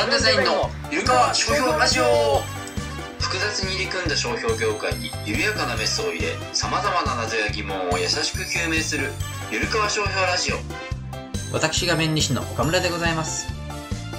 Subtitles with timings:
[0.00, 2.04] ランデザインのゆるかわ商標ラジオ
[3.18, 9.10] 複雑に入り組んだ商標業界に緩やかなメスを入れさまざまな謎や疑問を優しく究明する
[9.52, 10.56] ゆるかわ商標ラジオ
[11.52, 13.52] 私が弁理士の岡村でございます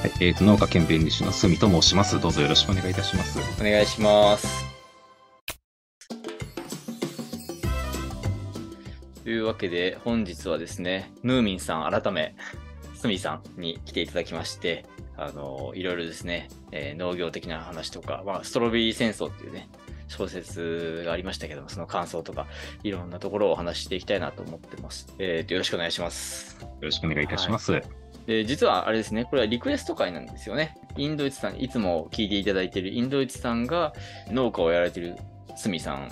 [0.03, 2.19] はい、えーと、農家兼弁理士の住と申します。
[2.19, 3.39] どうぞよろしくお願いいたします。
[3.59, 4.65] お願いします
[9.23, 12.35] というわけで本日はですねヌーミンさん改め
[12.93, 14.85] 住さんに来ていただきまして
[15.21, 19.69] あのいろいろですね、えー、農業的な話とか、まあ、ストロベリー戦争っていうね
[20.07, 22.45] 小説がありましたけども、その感想とか、
[22.83, 25.07] いろんなところをお話ししていきたいなと思ってます。
[25.19, 26.59] えー、とよろしくお願いします。
[26.61, 27.71] よろしくお願いいたします。
[27.71, 27.83] はい
[28.27, 30.77] で実はあれですね、これはリクエスト会なんですよね。
[30.95, 33.93] インドイツさん、いつも聞いていただいているインドイツさんが
[34.29, 35.15] 農家をやられている
[35.55, 36.11] スミさん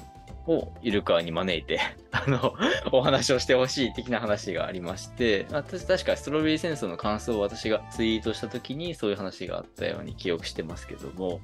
[0.50, 1.80] をイルカに招いて
[2.12, 2.56] あの、
[2.92, 11.42] お話をしてほしい的な話がありまして、私確かストロベリー戦争の感想を私がツイートした時にそういう話があったように記憶してますけども、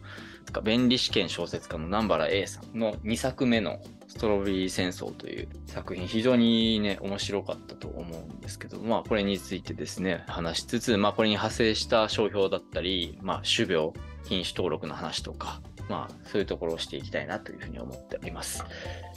[0.63, 13.93] 弁理士兼小説家の南原 A さんの2作目のストロベリー戦争という作品、非常にね、面白かったと思うんですけど、まあこれについてですね、話しつつ、まあこれに派生した商標だったり、まあ種苗、
[14.23, 18.63] 品種登録の話とか、まあ、そういうところをしていきたいなというふうに思っております。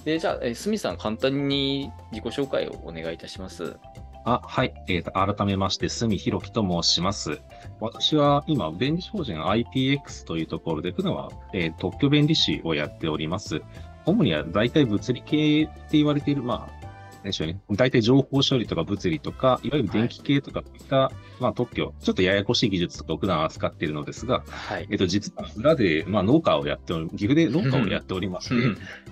[0.04, 3.76] で、じゃあ、えすみさん、簡単に自己紹介をお願いいたします。
[4.24, 7.40] あはい、えー、改めまして、住弘樹と申します。
[7.80, 13.62] 私は今、弁理法人 IPX というところで、普段は、えー、特許弁理士をやっております。
[14.04, 16.77] 主には大体物理系って言われている、まあ、
[17.24, 17.60] でしょうね。
[17.72, 28.48] 大体情報処理とか物理とか、いわゆる電気系とかいった、はい、まあ特許、ちょっとややこしい技術とかを普段扱っているのですが、はい、えっと、実は裏で、まあ農家をやっており、岐阜で農家をやっておりまし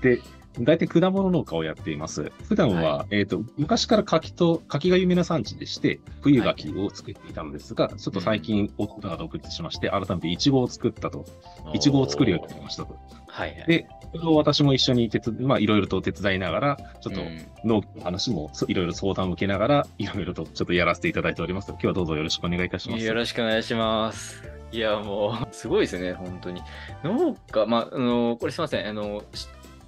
[0.00, 0.22] て、で、
[0.60, 2.32] 大体果物農家をやっています。
[2.48, 11.26] 普段は、はい、えっ、ー、と、昔から柿と、柿が有名な産地でして、冬柿を作っていたのですが、はい、ちょっと最近、夫が独立しまして、改めてイチゴを作ったと。
[11.74, 12.96] イチゴを作るようになりましたと。
[13.28, 17.20] はい、はい、で、それを私も一緒に手まあ、いろいろと手伝いながら、ちょっと
[17.64, 21.68] 農業の話もいろいろ相談を受けながら、いろいろとちょっとやらせていただいております。
[21.70, 23.04] 今日はどうぞよろしくお願いいたします。
[23.04, 24.42] よろしくお願いします。
[24.72, 26.60] いや、もう、すごいですね、本当に。
[27.04, 29.22] 農家、まあ、あの、これすみません、あの、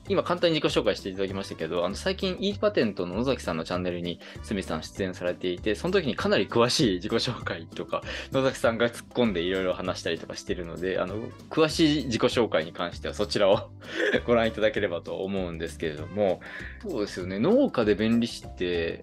[0.09, 8.03] 今簡単に自己紹介していただきましたけど、あの最近 e パテントの野崎さんのチャンネルに鷲見さん出演されていて、その時にかなり詳しい自己紹介とか、
[8.33, 11.17] 野崎さんが突っ込んでいろいろ話したりとかしてるので、あの、
[11.51, 13.71] 詳しい自己紹介に関してはそちらを
[14.27, 16.41] ご覧いただければと思うんですけれども、
[16.83, 19.03] そうですよね、農家で便利士って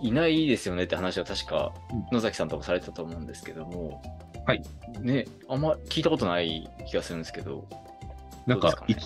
[0.00, 1.72] いないですよねって話は確か
[2.12, 4.02] 野崎さんともされてたと思うんですけども、
[4.46, 4.62] はい。
[5.00, 7.68] ね、あんま聞いたことない気がするんですけど、
[8.46, 8.96] なんか、ね、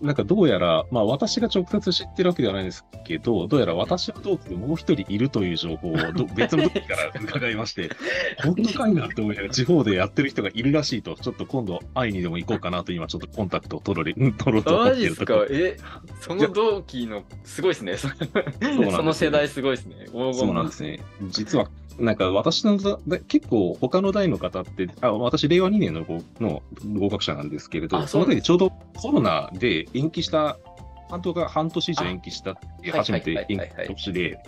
[0.00, 5.96] なんかどうやら、まあ私が直接知ってるわけではないんですけど、どうやら私の同期でもう一人いるという情報を
[6.34, 7.90] 別の時から伺いまして、
[8.42, 15.76] 本当かいなって思いながら地方でやってる人がいるらしいと、ちょっと今度会いにでも行こうかなと今ちょっとコンタクトを取ろう取ろうと思ってるとこえ、
[16.20, 17.96] その同期の、すごいですね。
[17.96, 18.08] そ
[19.02, 20.06] の世代すごいですね。
[20.10, 21.00] そうなんですね。
[21.30, 21.68] 実は
[22.00, 22.78] なんか私の
[23.28, 26.04] 結構他の代の方って、あ私、令和2年の
[26.40, 26.62] の
[26.98, 30.58] 合格者なんですけれど、その時ちょうどコロナで延期した
[31.10, 33.58] 半島が半年以上延期したって初めて延
[33.96, 34.42] 期年で、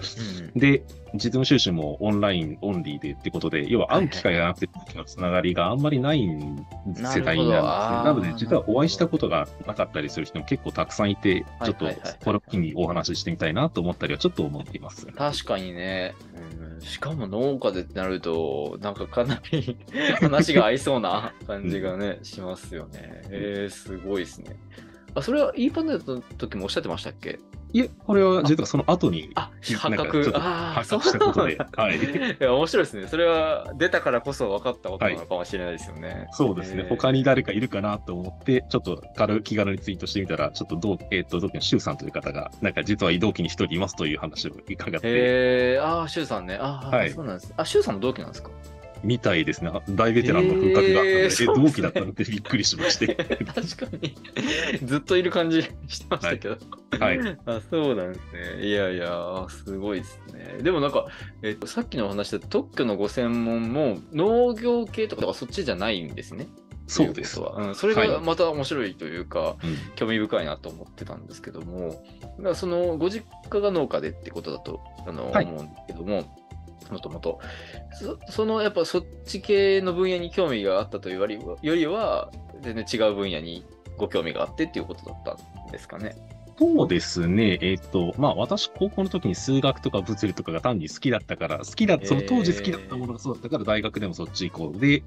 [0.55, 0.83] で、
[1.15, 7.35] 実務収集もオンラインオンリーでってことで、要は会う機会がなくて、のつながりがあんまりない世代なんですね。
[7.35, 11.87] なので、実はお会いしたことがなかったりする人も結構たくさんいて、ちょっと
[12.25, 15.07] この機にお話ししてみたいなと思ったりはちょっと思っています。
[15.07, 16.15] 確かにね。
[16.63, 19.77] うん、しかも農家でってなると、なんかかなり
[20.21, 23.23] 話が合いそうな感じがね、しますよね。
[23.31, 24.57] えー、すごいですね。
[25.15, 27.39] あ、それは e パネルの時もおっしゃってましたっけ？
[27.75, 30.31] いえ、これは実はその後に、あ、発覚。
[30.31, 31.57] 発覚したことで。
[31.75, 31.97] はい。
[31.97, 33.07] いや、面白いですね。
[33.09, 36.09] それは出たからこそ分かったことなのかもしれないですよね。
[36.09, 36.85] はい、そうですね。
[36.87, 45.09] 他に誰かいるかなと思って、ちょっと軽気軽にツイートしてみたら、ちょっと同、えっ、ー、と、同期の周さんという方が、なんか実は同期に一人いますという話を伺って。
[45.09, 45.11] へ
[45.77, 46.59] え、ああ、周さんね。
[46.61, 47.55] ああ、はい、そうなんです。
[47.57, 48.51] あ、周さんも同期なんですか？
[49.03, 49.71] みたいですね。
[49.91, 53.15] 大ベテランの風格があったので、えー、同期だったのでびっくりしまして。
[53.15, 54.15] 確かに。
[54.85, 56.57] ずっといる感じしてましたけど。
[56.99, 57.19] はい。
[57.19, 58.67] はい、あそうなんですね。
[58.67, 60.63] いやいや、すごいですね。
[60.63, 61.07] でもなんか、
[61.43, 66.47] えっと、さっきのお話で特許のご専門も農業系とかそっちじゃないんですね。
[66.87, 67.75] そうですわ、うん。
[67.75, 69.57] それがまた面白いというか、はい、
[69.97, 72.05] 興味深いなと思ってたんですけども、
[72.55, 76.25] そのご実家が農家でってことだとあの、はい、思うんですけども、
[76.91, 77.41] もともと。
[78.31, 82.31] そのやっぱそっち系の分野に興味があったというよりよりは、
[82.61, 83.65] 全然違う分野に
[83.97, 85.35] ご興味があってっていうことだった
[85.69, 86.17] んですかね。
[86.59, 87.59] そうですね。
[87.61, 94.79] えっ、と、まあ私、高校の時に数学とか物理とかが単に好きだったから、好きだ、その当時好きだったものがそうだったから、大学でもそっち行こう。
[94.79, 95.03] で、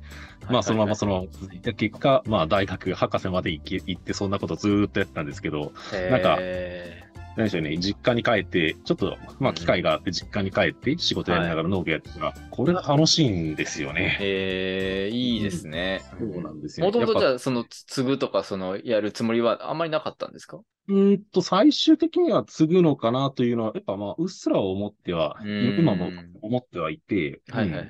[0.49, 5.71] まあそのままその、続いた結果、まあ大学、博士まで行って、そんなことずーっとやってたんですけど、
[6.09, 7.04] なんかへ
[7.35, 14.17] 何でしょうね、実家に帰って、ちょっと、まあ機会があって実家に帰って仕事やりながら農業やってたら、これが楽しいんですよーね。
[14.21, 16.01] へーいいですね。
[16.17, 16.85] そうなんですよ。
[16.85, 20.61] もともとじゃあ、その、つ継ぐとか、その、やるつもりはあんまりなかったんですか？
[20.87, 26.09] うーんと、最終的には継ぐのかなというのは、やっぱまあ、うっすら思っては、うん今も
[26.41, 27.89] 思ってはいて、はいはいはいう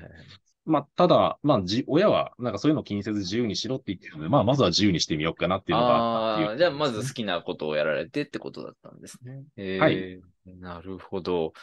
[0.66, 9.44] まあ、ただ、まあ、じ、親は、なんかそういうの気にせず自由にしろって言ってるので、まあ、まずは自由にしてみようかなっていうのがあったっていうああ、じゃあまず好きなことをやられてってことだったんですね。
[9.56, 10.20] えーはい
[10.60, 11.54] なるほど。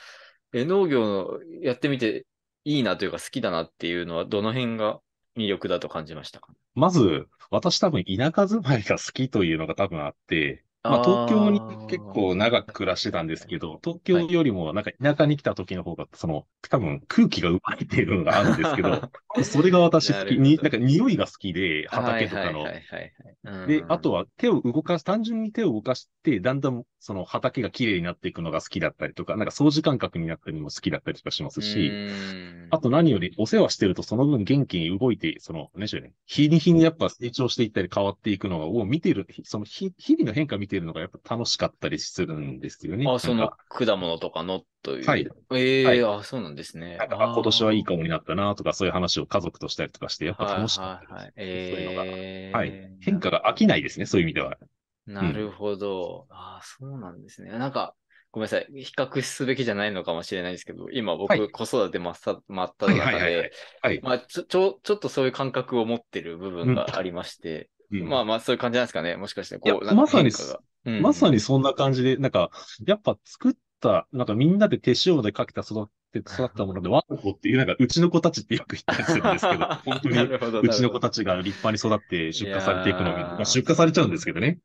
[0.53, 2.25] え、農業のやってみて
[2.65, 4.99] いいなというか好きだなっていうのはどの辺が
[5.37, 6.53] 魅力だと感じましたか？
[6.75, 19.01] まず、私多分田舎住まいが好きというのが多分あって、まあ、東京に結構長く暮らしてたんですけど、東京よりもなんか田舎に来た時の方が、その、多分空気がうまいっていうのがあるんですけど、
[19.43, 22.63] それが私好き、に、なんか匂いが好きで、畑とかの。
[22.63, 22.73] はい。
[22.73, 23.11] はいはいはい。
[23.25, 23.35] はい
[23.65, 31.97] で、あとは、は手を動かす、単純に手を動かして、だんだんその畑が綺麗になっていくのが好きだったりとか、なんか掃除感覚になったりも好きだったりとかしますし、
[32.69, 43.05] あと何よりお世話してるとその分元気に動いて、その、何でしょうね、日に日にやっぱ成長していったり変わっていくのを見てる、その日日々の変化見てるのがやっぱ楽しかったりするんですよね。
[43.09, 45.07] あ、その果物とかのという。
[45.07, 45.27] はい。
[45.53, 46.97] ええはいあ、そうなんですね。
[46.97, 51.33] なんかあ今年はいいかもになったなとか、そういう話を家族としたりとかして、やっぱ楽しかったはいはいはい。
[51.35, 51.71] です。
[51.71, 52.03] そういうのが。
[52.07, 52.89] えーはい。
[53.01, 54.57] 変化が飽きないですね、そういう意味では。
[55.05, 56.27] なるほど。
[56.29, 57.51] ああ、そうなんですね。
[57.51, 57.95] なんか、
[58.31, 58.67] ごめんなさい。
[58.71, 67.67] 比較すべきじゃないのかもしれないですけど、今僕、はい子育て真っさ真っ只中はいはいはいはいで、ちょ、っとそういう感覚を持ってる部分がありまして、うん
[68.01, 69.15] まあまあ、そういう感じなんですかね。
[69.15, 70.31] もしかして、こう、まさに
[71.01, 72.49] まさにそんな感じで、なんか、
[72.85, 80.17] やっぱ作った、なんかみんなで手塩でかけた育って育ったもので、ワンコっていう、なんかうちの子たちってよく言ったりするんですけど、 本当に
[80.61, 84.59] うちの子たちが立派に育って出荷されていくのを見るいやーまあ出荷されちゃうんですけどね。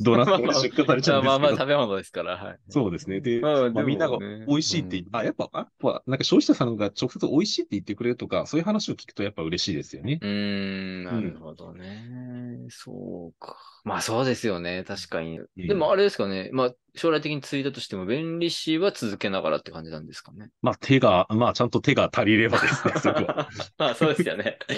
[0.00, 1.48] ドーナツまあまあで出荷されちゃうんですけど。
[1.48, 2.58] まあまあ、食べ物ですから、はい。
[2.68, 3.20] そうですね。
[3.20, 10.18] で、まあまあ、みんながね美味しいってうんあ、やっぱ、やっぱ、なんか消費者さんが直接美味しいって言ってくれるとか、そういう話を聞くとやっぱ嬉しいですよね。
[10.20, 12.66] うーん、なるほどね。
[12.70, 13.56] そうか。
[13.84, 14.82] まあそうですよね。
[14.82, 15.38] 確かに。
[15.38, 16.48] うんでもあれですかね。
[16.52, 20.50] まあ将来的に継いだとしても、弁理士は続けながらって感じなんですかね。
[20.62, 23.48] まあ手が、まあちゃんと手が足りればですね、そこは。
[23.76, 24.58] まあそうですよね。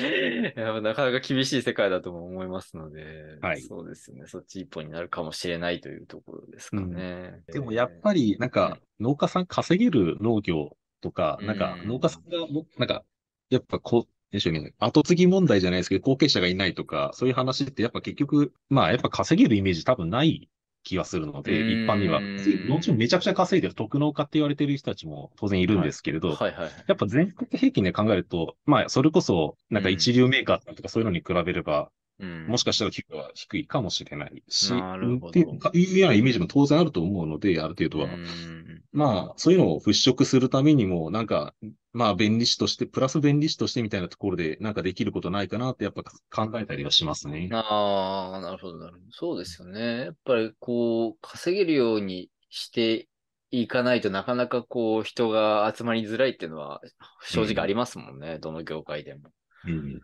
[0.57, 4.27] いやなかなか厳しい世界だとも思いますので、はいそうですよね。
[4.27, 7.43] そっち一本になるかもしれないというところですかね。
[7.53, 13.05] でもやっぱり、なんか、農家さん稼げる農業とか、なんかうん農家さんがも、なんか、
[13.51, 14.75] やっぱこう、でしょうね。
[14.79, 20.49] 後継ぎ問題じゃないですけど、後継者がいないとか、そういう話ってやっぱ結局、まあやっぱ稼げるイメージ多分ない
[20.83, 22.21] 気がするので、うん一般には。
[22.69, 26.71] もちろんめちゃくちゃ稼いでる特農家って言われてる人たちも当然いるんですけれど、はいはいはい。
[26.87, 38.07] やっぱ全国平均で考えると、まあそれこそ、なんか一流メーカーとかそういうのに比べれば、うんもしかしたら低は低いかもしれないし、なるほどっていうようなイメージも当然あると思うので、ある程度は。
[38.07, 38.67] うん
[38.97, 41.55] まあ、そういうのを払拭するためにも、なんか、
[41.93, 47.51] まあ、便利士として、プラス便利士としてみたいなところで、なんかできることないかなって、やっぱ考えたりはしますね。
[47.53, 49.05] ああ、なるほど、なるほど。
[49.11, 50.05] そうですよね。
[50.07, 53.07] やっぱりこう、稼げるようにして
[53.51, 56.81] いかないとなかなかこう、人が集まりづらいっていうのは
[57.23, 58.39] 正直ありますもんね。
[58.39, 59.31] どの業界でも。
[59.67, 60.01] うん。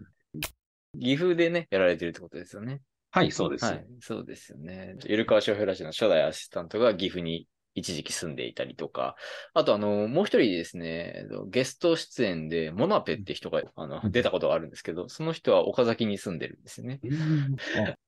[0.98, 2.80] 岐阜でね、やられてるってことですよね。
[3.10, 3.64] はい、そうです。
[3.64, 4.96] はい、そうですよね。
[5.04, 9.16] ゆるかわ商標ラジオの初代アシスタントが岐阜に一時期住んでいたりとか、
[9.54, 17.00] あとあの、もう一人ですね、ゲスト出演でモナペって人があの出たことがあるんですけど、その人は岡崎に住んでるんですよね。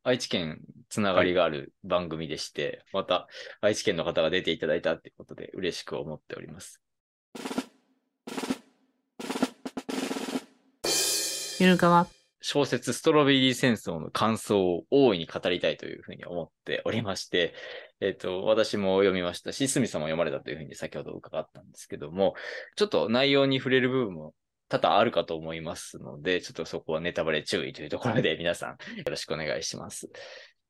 [0.03, 3.29] 愛知県つながりがある番組でして、また
[3.61, 6.81] 愛知県の方が出ていただいたってことで嬉しく思っております。
[11.61, 12.07] ゆるかわ。
[12.47, 17.55] 小説ストロベリー戦争の感想を大いに語りたいというふうに思っておりまして、
[18.03, 22.35] えっ、と、私も読みましたし、スミさんも読まれたというふうに先ほど伺ったんですけども、
[22.77, 24.35] ちょっと内容に触れる部分も
[24.69, 30.11] 多々あるかと思いますので、ちょっとそこはネタバレ注意というところで皆さんよろしくお願いします。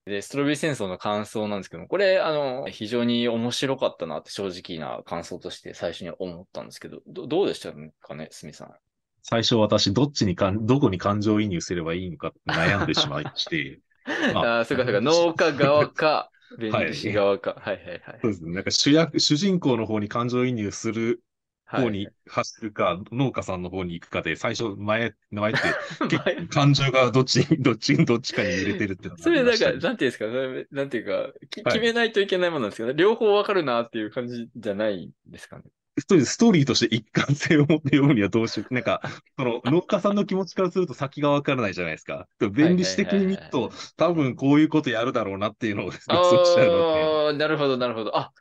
[0.04, 7.73] で、ストロベリー戦争の感想なんですけども、これ、あの、非常に面白かったなって正直な感想として最初に思ったんですけど、どどうでした
[8.07, 8.94] かね、スミさん。
[9.25, 13.81] 最初私、どっちにかん、どこに感情移入すればいいのか悩んでしまいまして、
[14.31, 14.50] まあ。
[14.57, 17.54] ああ、そうかそうか、農家側か、 弁理士側か。
[17.54, 17.76] はい。
[17.78, 18.23] はいはい。
[18.23, 18.52] そうですね。
[18.54, 21.23] なんか主役、主人公の方に感情移入する
[21.75, 25.78] 方に走るか、農家さんの方に行くかで、最初前、前って、
[26.49, 30.26] 感情がどっちに、どっちに、どっちかに揺れてるってそれなんか、なんていうんですか、
[30.75, 35.64] なんていうか、決めないといけないものなんですけど、両方わかるなっていう感じじゃないですかね。
[35.99, 38.75] ストーリーストーリーとして一貫性を持って読むにはどうしよう。
[38.75, 39.01] なんか、
[39.39, 42.27] その農家さんの気持ちからすると先がわからないじゃないですか。
[42.41, 47.39] でも弁理士的に見るはいと、多分こういうことやるだろうなっていうのを予あ想しちゃうので。
[47.39, 48.17] なるほど、なるほど。
[48.17, 48.33] あ、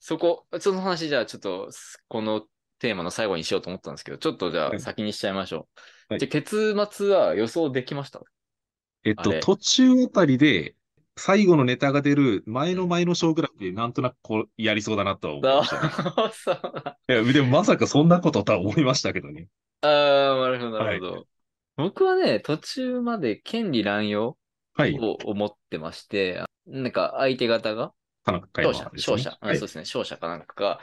[0.00, 1.70] そこ、その話じゃあちょっと、
[2.08, 2.46] この
[2.78, 5.68] テーマの最後にしようと思ったんですけど、ちょっとじゃはいあ先にしちゃいましょ
[6.08, 6.14] う。
[6.14, 8.20] はいじゃあ結末は予想できました？
[9.04, 10.74] えっと途中あたりで、
[11.16, 16.96] 最後のネタが出る前の前の章ぐらいで、なんとなくこう、やりそうだなとは思いましたね。
[17.08, 19.48] いや、でもまさかそんなこととは思いましたけどね。
[19.82, 21.26] ああ、なるほど、なるほど。
[21.76, 24.36] 僕はね、途中まで権利乱用
[24.74, 24.98] はい。
[24.98, 27.92] を思ってまして、なんか相手方が、
[28.54, 30.80] 勝者、勝者、あはいそうですね、勝者かなんかが、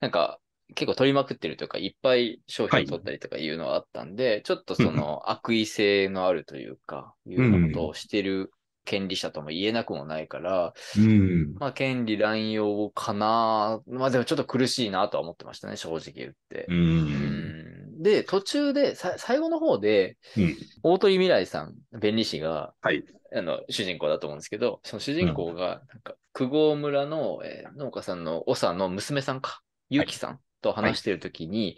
[0.00, 0.40] なんか、
[0.74, 8.52] 結構取りまくってるというか、いっぱい商品を取ったりとかいうのがあったんで、ちょっとその悪意性のあるというか、いうことをしてる
[8.84, 11.54] 権利者とも言えなくもないから、うん。
[11.58, 13.80] まあ、権利乱用かな。
[13.86, 16.66] まあでもちょっと苦しいなとは思ってましたね、正直言って。
[16.68, 16.74] う。
[16.74, 20.56] うんんで、途中で、さ最後の方で、うん。
[20.82, 23.04] 大鳥未来さん、弁理士が、はい。
[23.32, 29.60] あの、主人公だと思うんですけど、その主人公が、なんか、久郷村の、えー農家さんの長の娘さんか、
[29.90, 31.76] ゆきさんと話してるときに、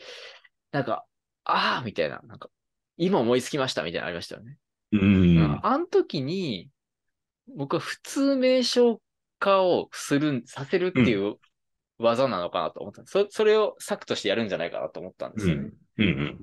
[0.71, 1.05] なんか、
[1.45, 2.49] ああみたいな、なんか、
[2.97, 4.59] 今思いつきましたみたいなのありましたよね。
[4.93, 5.61] うん。
[5.63, 6.71] あの時に、
[7.57, 9.01] 僕は普通名称
[9.39, 11.37] 化をする、させるっていう
[11.99, 13.03] 技なのかなと思った。
[13.07, 15.71] そそれを策としてやるんじゃないかなと思ったんですよね。
[15.99, 16.39] うん。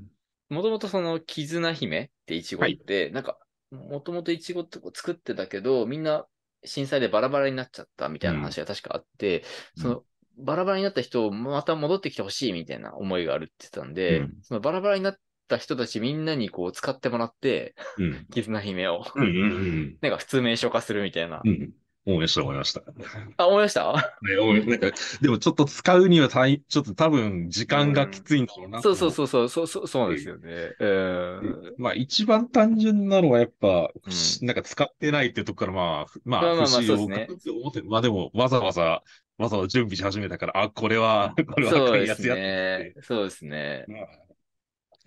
[0.50, 3.38] もともとその、絆姫ってイチゴって、なんか、
[3.72, 6.26] もともとイチゴって作ってたけど、みんな
[6.64, 9.44] 震災でバラバラになっちゃったみたいな話が確かあって、
[9.78, 10.04] うんその、
[10.38, 15.18] バラバラになった人をまた戻ってきてほしいみたいな思いがあるって言ってたんで、うんそのバラバラになっ
[15.50, 18.26] た人たちみんなにこう使ってもらって、うん。
[18.32, 19.24] 絆姫を、うん。
[19.24, 19.98] うん。
[20.00, 21.42] なんか普通名称化するみたいな。
[21.44, 21.72] うん。
[22.06, 22.82] 思いました、思いました。
[23.38, 23.94] あ、思いました？
[24.24, 24.90] ね、思いなんか、
[25.22, 28.82] でもちょっと使うには大、ちょっと多分時間がきついんだろうな。
[28.82, 30.72] そうそうそうそう、そうそうそうですよね。
[30.80, 31.76] うん。
[31.78, 37.28] まあ一番単純なのはやっぱ、うんなんか使ってないってとこからまあ、まあ、まあまあまあ不そうですね
[37.88, 39.04] まあでもわざわざ、
[39.38, 42.94] わざわざ準備し始めたから、あ、これは、これはそうです赤いやつやっね。
[43.04, 43.86] そうですね。
[43.88, 44.08] まあ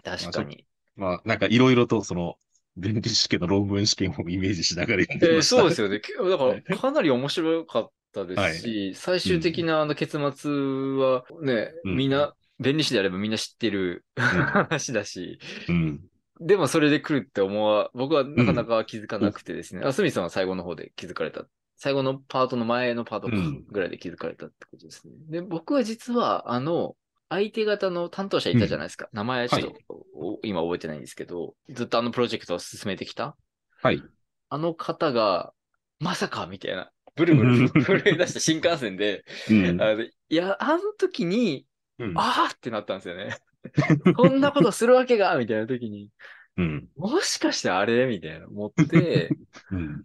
[0.02, 0.66] 確かに。
[0.96, 2.36] まあ、なんかいろいろとその、
[2.76, 5.56] 弁理士試験の論文試験をイメージしながらやってえーました。
[5.56, 6.00] そうですよね。
[6.00, 16.00] けだかはいら、かなり面白かったですし、最終的なあの結末はね、うんみんな、弁理士であればみんな知ってる話だし、うん。
[16.40, 19.82] でもそれで来るって思わ、僕はなかなか気づかなくてですね。
[19.84, 21.44] あ、スミさんは最後の方で気づかれた。
[21.76, 23.28] 最後のパートの前のパート
[23.70, 25.14] ぐらいで気づかれたってことですね。
[25.28, 26.96] で、僕は実は、あの、
[27.32, 29.08] 相手方の担当者いたじゃないですか。
[29.12, 33.36] 名前はちょっと、お今覚えてないんですけど、ずっとあのプロジェクトを進めてきた
[33.80, 34.02] はい。
[34.50, 35.54] あの方が、
[35.98, 39.82] まさかみたいな、ブルブル 震え出した新幹線で、うん。
[39.82, 41.66] あのいや、あの時に、
[41.98, 43.36] うんあーってなったんですよね。
[44.14, 46.10] こんなことするわけがみたいな時に、
[46.58, 46.88] うん。
[46.96, 48.06] もしかしてあれ？
[48.06, 49.30] みたいな思って、
[49.72, 50.02] うん。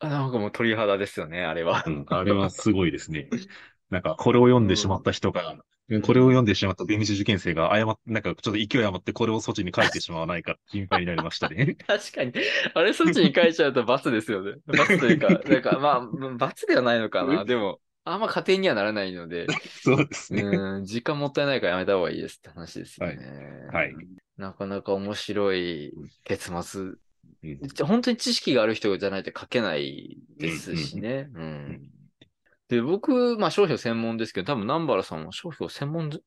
[0.00, 1.90] あなんかもう鳥肌ですよね、あれはう。
[1.90, 2.04] ん。
[2.08, 3.28] あれはすごいですね。
[3.90, 5.56] なんか、これを読んでしまった人が、
[6.02, 11.76] これを読んでしまった弁理士受験生が誤っなんかちょっと勢い余ってこれを措置に書いてしまわないか心配になりましたね。
[11.86, 12.32] 確かに。
[12.74, 14.54] あれ、そっちに書いちゃうと罰ですよね。
[14.66, 17.44] 罰というか、なんか、まあ、罰ではないのかな。
[17.44, 19.46] でも、あんま家庭にはならないので、
[19.82, 20.42] そうですね。
[20.42, 23.16] うん、時間もったいないからやめた方がいいですって話ですよね。
[23.70, 23.94] はい。
[24.36, 25.92] なかなか面白い
[26.24, 26.82] 結末。
[26.82, 26.98] うん
[27.86, 31.28] 本当に知識がある人じゃないと書けないですしね。
[31.34, 31.90] うん。
[32.74, 36.18] で、僕、まあ商標専門ですけど、多分南原さんは商標専門で、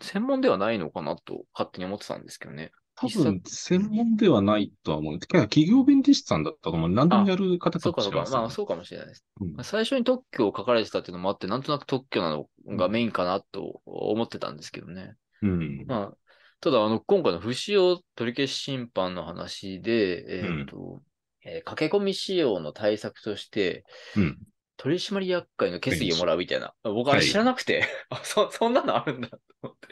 [0.00, 2.72] 専門ではないのかなと勝手に思ってたんですけどね。
[2.94, 5.18] 多分、専門ではないとは思う。
[5.18, 6.90] 企業弁理士さんだったと思う。
[6.90, 8.18] 何でもやる方そうかそうか。
[8.18, 9.24] かもしれまあそうかもしれないです。
[9.40, 15.14] うん最初に特許を書かれてたっていうのもあって、なんとなく特許なのがメインかなと思ってたんですけどね。
[15.42, 15.84] うん。
[15.86, 16.16] まあ、
[16.60, 21.02] ただ、あの、今回の不使用取り消し審判の話で、えっ、と、
[21.44, 23.84] えー駆け込み仕様の対策として、
[24.16, 24.38] うん。
[24.76, 26.74] 取締役会の決議をもらうみたいな。
[26.82, 29.88] 僕はい知らなくて、 あ、そ、そんなのあるんだと思って。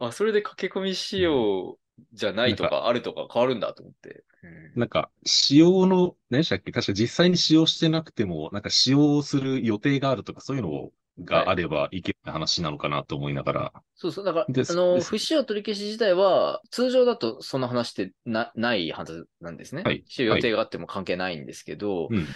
[0.00, 1.78] あ、それで駆け込み仕様
[2.12, 4.24] じゃないとか、あるとか変わるんだと思って。
[4.42, 6.72] うんなんか、使用の、何でしたっけ？
[6.72, 10.90] 確か実際に使用してなくても、なんか使用する予定があるとか、そういうの
[11.24, 13.72] があればいけない話なのかなと思いながら。
[13.94, 14.24] そうそう。
[14.24, 19.82] だから、あの、不使用取り消し自体は、通常だとその話ってな、ないはずなんですね。
[19.84, 22.26] はい使用予定があっても関係ないんですけど、うん。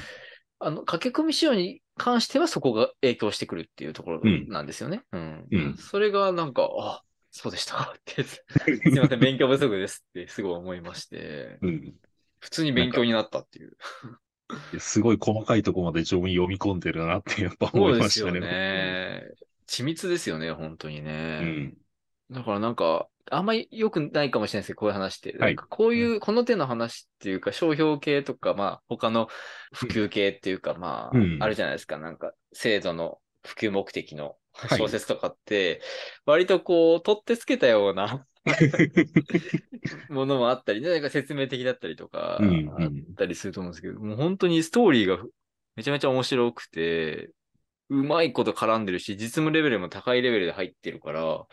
[0.61, 5.03] あの、駆け込み仕様に関してはそこが影響してくるっていうところうんなんですよね。
[5.13, 5.47] うん。
[5.51, 8.43] うんそれがなんか、あ、そうでしたかって、 す
[8.87, 11.95] いません、勉強不足ですってすごい思いまして、うん。
[12.41, 13.77] 普通に勉強になったっていう。
[14.81, 19.23] すごい細かいところまで上手に読み込んでるなってやっぱそ思うですよいましたね。
[19.23, 19.31] ね。
[19.67, 21.45] 緻密ですよね、本当にうね。
[21.45, 21.79] ん。
[22.31, 25.37] だからなんか、あんまり良くないかもしれないですけど、こういう話って。
[25.37, 25.39] はい。
[25.41, 29.29] なんかこういう、この手の話っていうか、商標系とか、まあ、他の
[29.73, 31.43] 普及系っていうか、まあ、うん。
[31.43, 31.99] あるじゃないですか。
[31.99, 34.79] なんか、制度の普及目的のはい。
[34.79, 35.81] 小説とかって、
[36.27, 38.27] 割とこう、取ってつけたような
[40.11, 42.83] ものもあったり、なんか説明的だったりとか、うんうん。
[42.83, 45.23] あったりすると思うんですけど、もう本当にストーリーが
[45.77, 47.31] めちゃめちゃ面白くて、
[47.89, 51.47] うまいこと絡んでるし、実務レベルも高いレベルで入ってるから、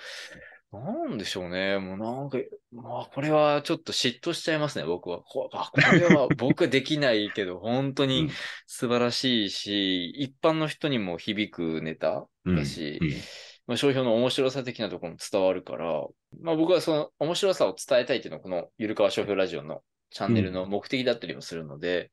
[0.80, 1.78] なんでしょうね。
[1.80, 2.38] もうなんか、
[2.72, 5.22] まあこれはちょっと嫉妬しちゃいますね、僕は。
[5.22, 8.30] こあこれは 僕はできないけど、本当にうん
[8.68, 13.10] 素晴らしいし、一般の人にも響くネタうんだし、うん
[13.68, 16.06] まあ、商標の面白さ的なところも伝わるから、
[16.42, 22.12] まあ僕はその面白さを伝えたいっていうのはこのゆるかわ商標ラジオのチャンネルの目的だったりもするので、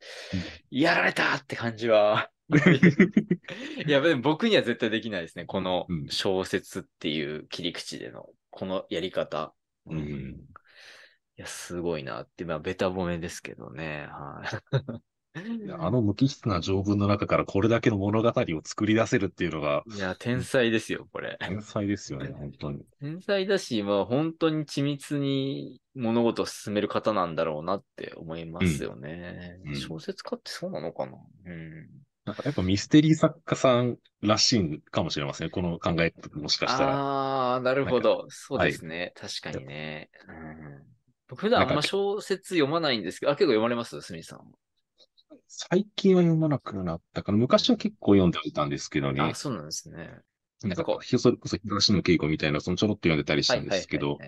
[0.70, 2.30] やられたって感じは。
[3.86, 5.44] いや、でも僕には絶対できないですね。
[5.44, 9.52] このうん小説っていう切り口での、このやり方。
[9.86, 10.36] うん
[11.38, 14.06] いや、すごいなって、まあ、ベタ褒めですけどね。
[14.10, 15.72] はい。
[15.78, 21.38] あの無機質な条文の中からこれだけの物語を作り出せるっていうのがいや、天才ですよ、これ。
[21.40, 22.84] 天才ですよね、本当に。
[23.00, 29.56] 天才だし、まあ本当に緻密に物事を進める方なんだろうなって思いますよね。
[29.64, 31.12] うんうん小説家ってそうなのかな？
[31.46, 31.88] うん。
[32.24, 35.50] なんかやっぱミステリー作家さんらしいんかもしれませんね。
[35.50, 36.94] この考え、もしかしたら。
[36.94, 38.26] ああ、なるほど。
[38.28, 39.12] そうですね。
[39.16, 40.08] 確かにね。
[40.28, 40.82] うん、
[41.28, 44.00] 僕普段あんま小説読まないんですけど、あ、結構読まれます？
[44.02, 44.44] すみさんは。
[45.48, 47.38] 最近は読まなくなったかな。
[47.38, 49.20] 昔は結構読んでいたんですけどね。
[49.20, 50.10] あ、そうなんですね。
[50.62, 54.18] なんか、それこそ東野稽古みたいな、そのちょろっと読んでたりしたんですけど、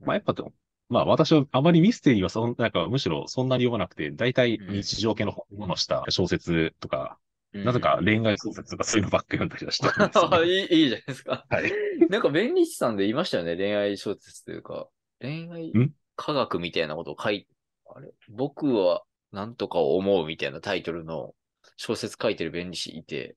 [0.00, 0.52] まあやっぱでも、
[0.88, 10.42] まあ私はあまりミステリーはそんなんかむしろそんなに読まなくて、大体日常系のものした小説とか、うんなぜか恋愛小説とかそういうのばっか読んだりはしてるんですよね、
[10.74, 11.46] いいいいじゃないですか。
[11.48, 11.72] はい。
[12.08, 13.56] なんか、弁理士さんで言いましたよね？
[13.56, 14.88] 恋愛小説というか、
[15.20, 15.92] 恋愛ん？
[16.16, 17.46] 科学みたいなことを書い
[17.86, 18.12] あれ？
[18.28, 21.34] 僕は何とかを思うみたいなタイトルの
[21.76, 23.36] 小説書いてる弁理士いて、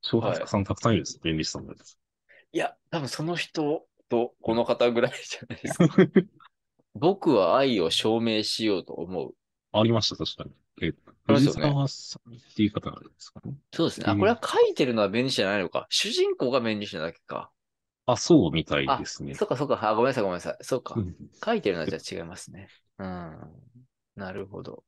[0.00, 1.98] 小説家さんたくさんいるんです、弁理士さんのです。
[2.52, 5.86] いや、多分その人とこの方ぐらいじゃないですか。
[6.94, 9.34] 僕は愛を証明しようと思う。
[9.72, 10.50] ありました、確かに。
[10.80, 10.92] えっ
[11.26, 13.40] と、沢さんっていう方なんですか？
[13.44, 13.54] ね。
[13.72, 14.06] そうですね。
[14.08, 15.86] あ、うんこれは書いてるのは弁理士じゃないのか？
[15.90, 17.50] 主人公が弁理士なだけか。
[18.06, 19.34] あ、そうみたいあ、ですね。
[19.34, 19.78] そうかそうか。
[19.88, 20.56] あ、ごめんなさいごめんなさい。
[20.62, 21.00] そうかう。
[21.00, 22.68] ん書いてるのはじゃあ違いますね。
[22.98, 23.36] うん。
[24.16, 24.84] なるほど。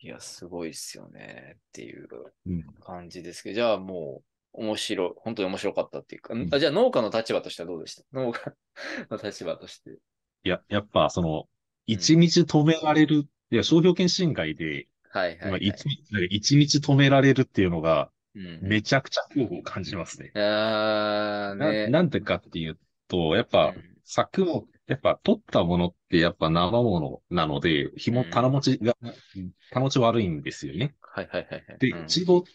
[0.00, 1.54] いや、すごいっすよね。
[1.56, 2.08] っていう
[2.46, 4.22] うん感じですけど、じゃあも
[4.54, 8.02] う、面白い、本当に面白かったっていうか、んあじゃあ農家の立場としてはどうでした？
[8.12, 8.52] 農家
[9.10, 9.98] の立場として。
[10.44, 11.48] いや、やっぱ、その、
[11.86, 15.60] 一日止められる、いや、商標権侵害で、はいはい、まあはい。
[16.30, 20.30] 一日止められるっていうのが、うん、めちゃくちゃ恐怖を感じますね。
[20.34, 21.88] あーなね。
[21.88, 28.96] なんでかっていうと、やっぱ、うん作物、やっぱ取ったものってやっぱ生ものなので、紐、うん棚持ちが、
[29.70, 30.94] 棚持ち悪いんですよね。
[31.00, 31.78] はいはいはいはい。
[31.78, 32.52] で、うんいちごって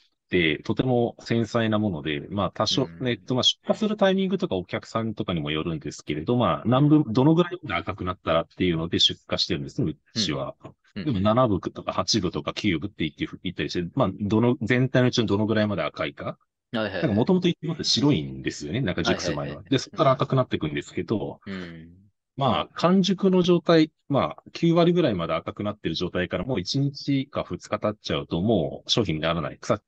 [0.64, 10.56] とても繊細なもので、まあ多少、うんえっと、まあ出荷するタイミングとかお客さんとかにもよるんですけれど、まあ何分、どのぐらいまで赤くなったらっていうので出荷してるんですね、うちは。
[10.64, 16.38] うんでも7部とか8部とか9部って言って、言ったりして、まあどの、全体のうちのどのぐらいまで赤いか。
[16.74, 19.64] もともと一部って白いんですよね、なんか熟す前はいはいはい。
[19.64, 21.90] はで、そこから赤くなっていくんですけど、うん。
[22.38, 29.58] まあ、完熟の状態、まあ、9割ぐらいまで赤くなってる状態からもう1日か2日経っちゃうともう商品にならない。
[29.60, 29.82] 腐っ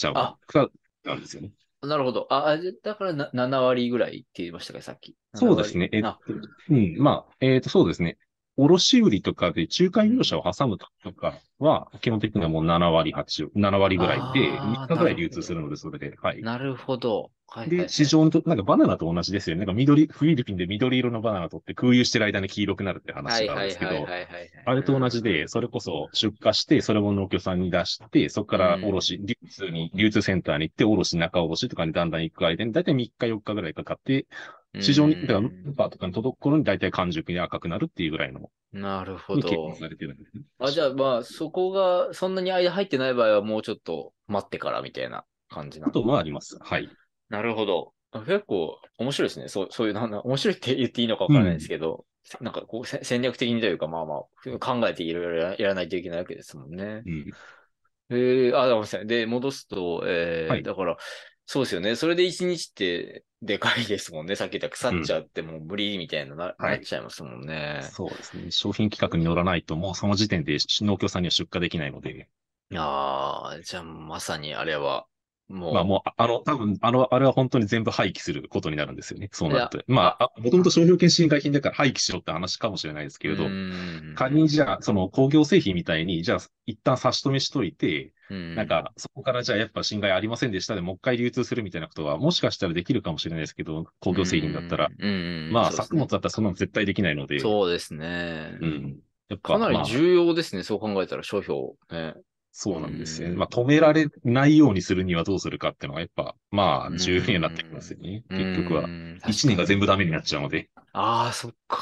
[0.00, 0.14] ちゃう。
[0.16, 0.68] あ腐っ
[1.04, 1.52] ちゃうんですよね。
[1.82, 2.26] なるほど。
[2.30, 5.16] あ、だからな7割ぐらいって言いましたか、さっき。
[5.34, 5.88] そうですね。
[5.92, 8.18] えっ7と割、うん、まあ、えっと、そうですね。
[8.56, 16.16] 卸売とかで仲介業者を挟むとかは、基本的にはもう7割、8、7割ぐらいで、あー3日ぐらい流通するので、それで。
[16.20, 16.42] はい。
[16.42, 17.30] なるほど。
[17.48, 19.60] はいで、市場にと、なんかバナナと同じですよね。
[19.60, 24.12] なんか緑、フィリピンで緑色のバナナ取って空輸してる間に黄色くなるって話があるんですけど。
[24.64, 34.26] あれと同じで、それこそ出荷して、それも農協さんに出して、そこから卸、流通に、流通センターに行って、卸、中卸とかにだんだん行く間に、だいたい3日4日ぐらいかかって、
[34.78, 39.76] 市場に、だから、スーパーとかに届く頃にだいたい完熟に赤くなるっていうぐらいの、なるほど算。
[39.76, 40.42] されてるんですね。
[40.58, 46.58] あ、じゃあまあ、そこが、そんなに間入ってない場合はもうちょっと待ってからみたいな感じなこともあります。
[46.60, 46.88] はい。
[47.28, 47.92] なるほど。
[48.12, 49.48] あ結構面白いですね。
[49.48, 52.04] そう、そういう、な面白いって言っていいのかわからないですけど、
[52.40, 57.02] なんかこうせ戦略的にというか、まあまあ、考えていろいろややらないといけないわけですもんね。
[57.06, 57.30] うん。
[58.10, 59.06] えー、あ、ごめんなさい。
[59.06, 60.96] で、戻すと、えーはいだから、
[61.52, 61.96] そうですよね。
[61.96, 64.36] それで1日ってでかいですもんね。
[64.36, 67.80] さっき言った腐っちゃってもう無理みたいなな,、はいなっちゃいますもんね。
[67.82, 68.52] そうですね。
[68.52, 72.28] 商品企画に乗らないと、もうその時点で農協さんには出荷できないので、
[72.76, 75.08] ああ、じゃあまさにあれは、
[75.50, 79.28] もう、まあもう、ああの、多分あの、あれは本当に全部廃棄することになるんですよね。
[79.32, 79.84] そうなるいと。
[79.92, 94.88] まあ、もともと商標権侵害品だから廃棄しろって話かもしれないですけれどう、ん仮にじゃあ、その工業製品みたいに、じゃあ、一旦差し止めしといて、うんなんか、そこからじゃあやっぱ侵害ありませんでしたでもう一回流通するみたいなことは、もしかしたらできるかもしれないですけど、工業製品だったら。、
[95.50, 97.40] まあ、ね作物だったらそんなの絶対できないので。
[97.40, 98.56] そうですね。
[98.60, 99.00] うん。
[99.28, 101.60] やっぱ、かなりまあ重要ですね、そう考えたら商標。
[101.90, 102.14] ね、
[102.52, 103.34] そうなんですよね。
[103.34, 108.24] うんまあ、止められないようにするにはどうするかっていうのが、やっぱ、まあ、うん重要になってきますよね。
[108.28, 108.86] 結局はう。
[108.86, 110.68] ん一年が全部ダメになっちゃうので。
[110.92, 111.78] ああ、そっか。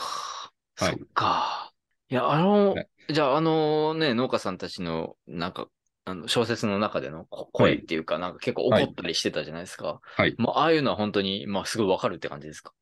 [0.76, 1.72] はいそっか。
[2.10, 5.68] いや、あのね、じゃあ、あのね、農家さんたちの、なんか、
[6.04, 10.00] あの小説の中でのこ声っていうか、なんか結構怒ったりしてたじゃないですか。
[10.02, 10.34] はい。
[10.38, 12.72] もう、ああいうのは本当に、まあ、すごいわかるって感じですか？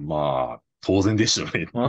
[0.00, 1.66] まあ、当然でしょうね。
[1.74, 1.88] ま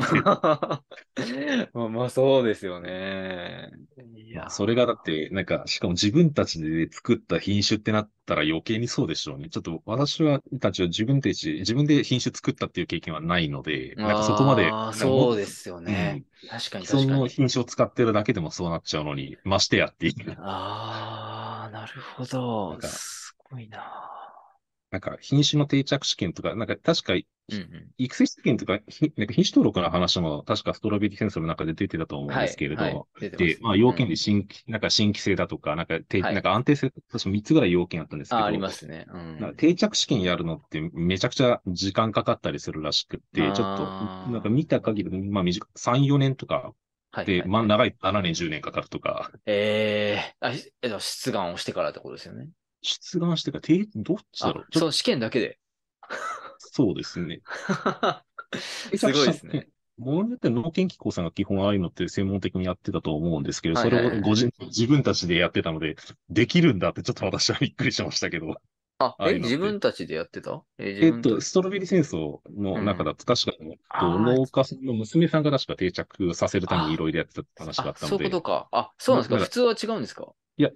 [1.85, 3.69] あ、まあ、そうですよね。
[4.15, 9.49] いや、それがだって、なんか、しかも自分たちで作った品種ってなったら余計にそうでしょうね。
[9.49, 16.23] ちょっと私は、たちは自分たち、自分で品種作ったっていう経験はないので、なんかそこまで、そうですよね。
[16.49, 17.19] 確かに確かに。
[17.19, 20.35] の品種を使ってるだけでもそうなっちゃうのに、ましてやっていう。
[20.39, 24.24] ああ、なるほどすごいな。
[24.95, 27.13] なんか品種の定着試験とか、なんか確か
[27.49, 27.91] うんうん。
[27.97, 32.93] 育成試験とか、ひなんか品種登録の話も確かストロベリー戦争の中で出てたと思うんですけれど、はい。
[32.93, 33.05] はい
[33.37, 36.33] で、まあ要件で新規、なんか新規性だとか、なんか定、はい。
[36.33, 39.05] なんか安定性、確か3つぐらい要件あったんですけど、あ、ありますね。
[39.09, 39.55] うん。
[39.57, 46.73] 定着試験やるのってめちゃくちゃ時間かかったりするらしくって、ちょっと、あーなんか見た限り、まあ短い、3、4年とか
[47.11, 47.49] はい、で、はい。
[47.49, 49.53] まあ長い7年、10年かかるとか、え
[50.33, 52.49] えあ、しえっと出願をしてからってことですよね。
[52.85, 54.79] 出願してか、定どっちだろう？
[54.79, 55.59] そう、試験だけで。
[56.57, 57.41] そうですね。
[58.95, 59.67] すごいですね。
[59.97, 65.95] ものによっては農研機構さんが基本ああいうのって専門的にやってたと思うんですけど、それをご自自分たちでやってたので、
[66.29, 68.55] できるんだってちょっと私はびっくりしましたけど。
[68.99, 70.63] あ、え、自分たちでやってた？
[70.77, 78.17] え、自えっと、ストロベリー戦争の中だと確かに、農家さんの娘さんが確か定着させるためにいろいろやってたって話がああっ、たので。
[78.17, 78.67] そういうことか。
[78.71, 79.43] あ、そうなんですか。
[79.45, 80.27] 普通は違うんですか？
[80.57, 80.69] いや、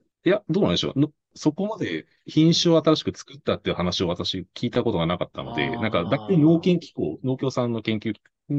[0.49, 0.99] どうなんでしょう。
[0.99, 8.13] のそこまで品種を新しく作ったっていう話を私聞いたことがなかったので、あーなんか、だい農研機構、農協さんの研究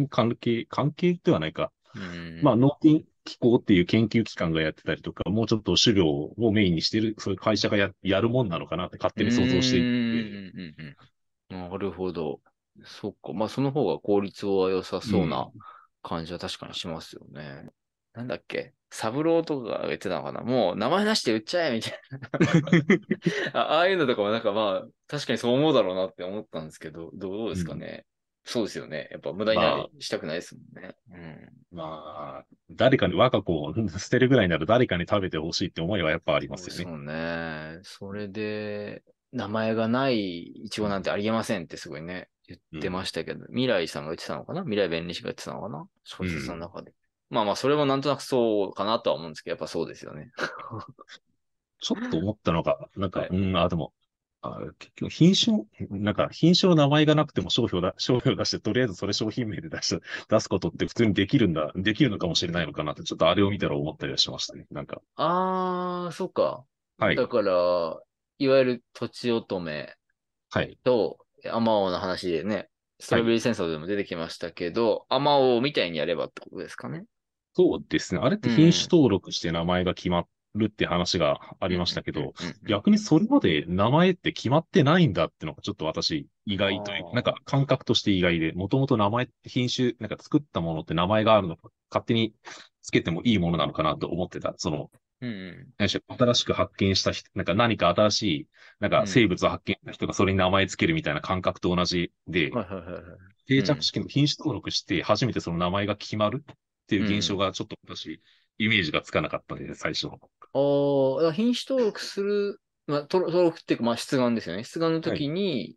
[0.09, 1.73] 関係、関係ではないか。
[1.95, 2.41] うん。
[2.41, 9.91] まあ、農研機構っていう研究機関がやってたりとか、もうちょっと種苗をメインにしてる、そういう会社がややるもんなのかなって勝手に想像していて。
[9.95, 10.97] うんうんうんうん
[11.71, 12.41] なるほど。
[12.85, 13.33] そっか。
[13.33, 15.51] まあ、その方が効率は良さそうな
[16.03, 17.71] 感じは確かにしますよね。
[18.15, 18.73] なんだっけ？
[18.91, 20.41] サブローとかが言ってたのかな？
[20.41, 21.93] もう名前なしで売っちゃえみたい
[23.53, 23.75] な あ。
[23.75, 28.05] ああいうのとかもなんかまあ、確かにそう思うだろうなって思ったんですけど、どうですかね、
[28.45, 29.09] そうですよね。
[29.13, 30.95] やっぱ無駄になりしたくないですもんね。
[31.13, 31.49] うん。
[31.71, 36.83] まあ、誰かに、我が子を捨てるぐらいなら誰かに食べてほしいって思いはやっぱありますよね。
[36.83, 37.79] そうね。
[37.83, 44.63] それで、名前がないイチゴなんてありえませんってすごいね、言ってましたけど、未来さんが言ってたのかな？
[44.63, 45.87] 未来弁理士が言ってたのかな？
[46.03, 46.93] 小説の中で。
[47.31, 50.31] まあまあ、それもなんとなくそうかなとは思うんですけど、やっぱそうですよね。
[51.81, 53.93] ちょっと思ったのが、なんか、はいうん、あ、でも、
[54.43, 64.67] あ結局、品種の、なんか、品種の名前がなくても商標だ、 商標出して、とりあえずそれ商品名で出し、出すことって普通にできるんだ、できるのかもしれないのかなって、ちょっとあれを見たら思ったりはしましたね。
[64.71, 66.65] なんか、あー、そっか。
[66.99, 67.99] はいだから、
[68.39, 69.89] いわゆる土地乙女
[70.51, 70.79] はい。
[70.85, 71.19] と、
[71.51, 77.05] アマオの話でね、ストロベリー戦争でも出てきましたけど、アマオみたいにやればってことですかね。
[77.61, 78.21] そうですね。
[78.23, 82.33] あれって品種登録して名前が決まるって話があありましたけど、、
[82.67, 92.33] 逆にそれまで名前って決まってないんだってのがちょっと私意外というあーなんか感覚として意外で、もともと名前って品種、なんか作ったものって名前があるのか、勝手に
[92.81, 94.55] つけてもいいものなのかなと思ってた。
[94.57, 95.33] その、うんう
[95.83, 98.47] ん新しく発見した人、なんか何か新しい、
[98.81, 102.51] なんか生物を発見した人がそれに名前つけるみたいな感覚と同じで。
[103.51, 106.45] 定着式の品種登録して初めてその名前が決まる
[106.91, 108.21] っていう現象がちょっと私、
[108.59, 110.09] イメージがつかなかったんで、最初。
[110.09, 110.11] あ
[111.29, 114.65] あ、品種登録する、まあ、登登録っていうか、まあ、出願ですよね。
[114.65, 115.77] 出願の時に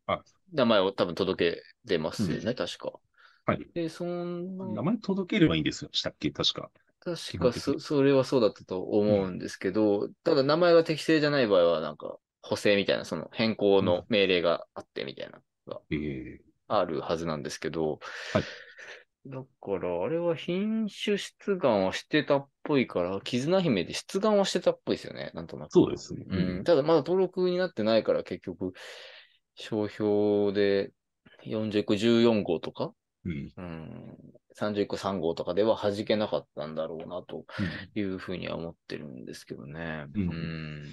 [0.52, 2.94] 名前を多分届け出ますよね、確か。
[3.46, 3.60] はい。
[3.76, 6.32] で、そ名の、前届ければいいんですよ、したっけ？
[6.32, 6.72] 確か。
[7.00, 15.40] 確かそ、それはそうだったと思うんですけど、ただ名前が適正じゃない場合は、なんか、補正みたいな、その変更の命令があってみたいな、
[15.92, 18.00] ええあるはずなんですけど、
[18.34, 18.44] はい
[19.26, 25.72] だから、あれは品種出願はしてたっぽいから、絆姫で出願はしてたっぽいですよね、なんとなく。
[25.72, 26.26] そうですね。
[26.28, 26.64] うん。
[26.64, 28.74] ただまだ登録になってないから結局、
[29.56, 30.92] 商標で
[31.46, 32.94] 40個14号とか、
[33.26, 33.54] うん。
[33.56, 34.18] うん、
[34.58, 37.46] 30個3号とかでは弾けなかったんだろうなと
[37.96, 40.06] うんいうふうには思ってるんですけどね。
[40.14, 40.84] うんん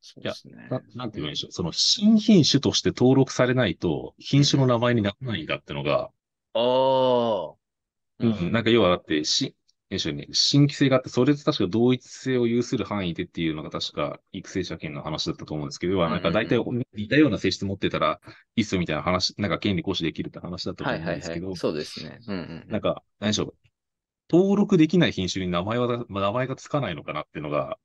[0.00, 0.68] そうですね。
[0.70, 1.52] ななんて言うんでしょう。
[1.52, 6.10] その新品種として登録されないと、品種の名前にならないんだってのが、
[6.54, 7.63] ああ。
[8.20, 9.56] うん、なんか要はだって、し、
[9.90, 16.58] 何でしね、新規性があって、それと確か同一性を有する範囲でっていうのが確か育成者権の話だったと思うんですけど、要はなんか大体
[16.94, 18.20] 似たような性質持ってたら
[18.56, 22.18] いいっすよみたいな話、なんか権利行使できるって話だったとはい思うんですけどはいはい。、そうですね。
[22.26, 22.66] うんうん。
[22.68, 23.54] なんか、何でしょう。
[24.30, 27.78] 登録できない品種に名前は、名前がつかないのかなっていうのが、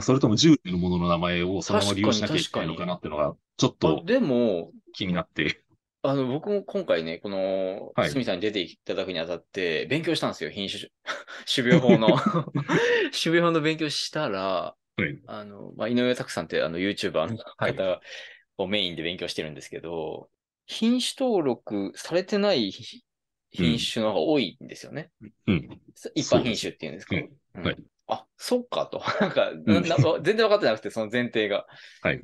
[0.00, 5.63] それとも従来のものの名前をそのまま利用しなきゃいけないのかなっていうのが、ちょっあとでも、気になって。
[6.06, 10.90] あの、僕も今回ね、この、はいすみさんに出ていただくにあたって、勉強したんですよ、品種、
[11.52, 12.08] 種苗法の。
[13.22, 15.18] 種苗法の勉強したら、はい。
[15.26, 18.00] あの、まあ、井上拓さんってあの YouTuber のはい方
[18.58, 20.28] をメインで勉強してるんですけど、
[20.66, 22.70] 品種登録されてない
[23.50, 25.10] 品種の方が多いんですよね。
[25.46, 25.80] うん。
[26.14, 27.16] 一般品種っていうんですか？
[27.16, 29.02] うんうんはいあ、そっかと。
[29.18, 31.66] なんか、なな全然分かってなくて、その前提が。
[32.02, 32.20] はい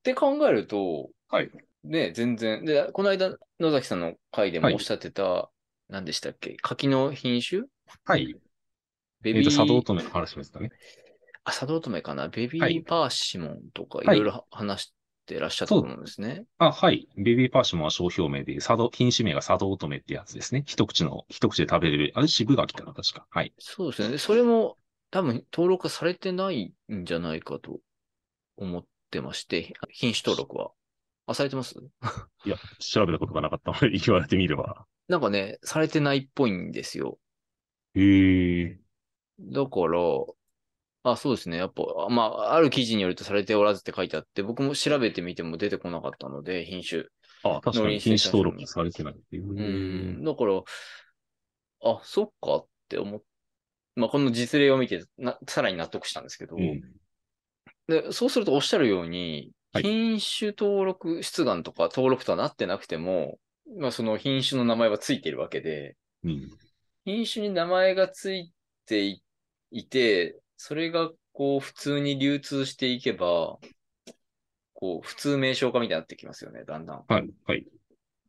[0.00, 1.50] って考えると、はい。
[1.84, 2.64] ね、全然。
[2.64, 5.50] で、この間、野崎さんの回でもはいおっしゃってた、
[5.88, 6.56] 何でしたっけ？
[6.62, 7.62] 柿の品種？
[8.04, 8.34] はい。
[9.22, 10.70] ベビー、えっと、佐藤乙女の話ですかね。
[11.44, 12.28] あ、佐藤乙女かな？
[12.28, 14.92] ベビはいーパーシモンとかいはいろいろ話し
[15.26, 16.44] てらっしゃったと思うんですね。
[16.58, 17.08] あ、はい。
[17.16, 20.64] ベビーパーシモンは商標名で、佐渡、品種名が佐渡乙女ってやつですね。
[20.66, 22.12] 一口の、一口で食べれる。
[22.14, 23.26] あれ、渋柿かな、確か。
[23.30, 23.52] はい。
[23.58, 24.08] そうですね。
[24.10, 24.76] でそれも
[25.10, 27.78] 多分登録されてないんじゃないかと
[28.56, 30.70] 思ってまして、品種登録は。
[31.26, 31.74] あ、されてます？
[32.44, 34.86] いや、調べたことがなかったので、 言われてみれば。
[35.08, 37.18] なんかね、されてないっぽいんですよ。
[37.94, 38.78] へえ。
[39.40, 39.98] だから、
[41.02, 41.56] あ、そうですね。
[41.56, 47.04] やっぱ、あまあ、ある記事によるとされておらずって書いてあって、僕も調べてみても出てこなかったので、品種。
[47.42, 49.50] あ、確かに品種登録されてないっていう。
[49.50, 49.54] う
[50.20, 50.24] ん。
[50.24, 50.62] だから、
[51.82, 53.22] あ、そっかって思っ
[53.96, 56.82] まあ、この実例を見てな、さらに納得したんですけど、うん。
[57.88, 63.38] で、そうするとおっしゃるように、はい品種登録出願とか登録とはなってなくても、
[63.78, 66.50] まあ、その品種の名前はついているわけで、うん。
[67.04, 68.52] 品種に名前がつい
[68.86, 69.22] てい
[69.70, 73.58] いて、それがこう普通に流通していけば、
[74.74, 77.04] こう普通名称化みたいになってきますよね、だんだん。
[77.06, 77.30] はい。
[77.46, 77.66] はい。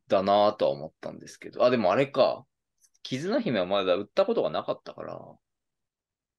[0.08, 1.64] だなぁとは思ったんですけど。
[1.64, 2.46] あ、でもあれか。
[3.04, 5.20] 絆姫はまだ売ったことがなかったから。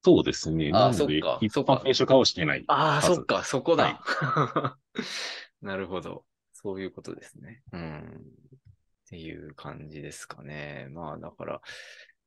[0.04, 0.70] そうですね。
[0.74, 2.64] あなのでそっか、一般品種化をしてない。
[2.66, 4.02] ああ、そっか、そこだ。
[5.62, 6.24] なるほど。
[6.52, 7.62] そういうことですね。
[7.72, 8.00] うん。
[8.00, 10.88] っていう感じですかね。
[10.90, 11.60] まあだから、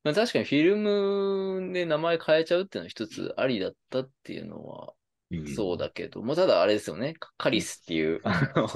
[0.03, 4.93] まあ、確かにフィルムで名前変えちゃうっていうのは一つありだったっていうのは
[5.31, 7.15] うんそうだけど、もうただあれですよね。
[7.19, 8.67] カカリスっていう、あの、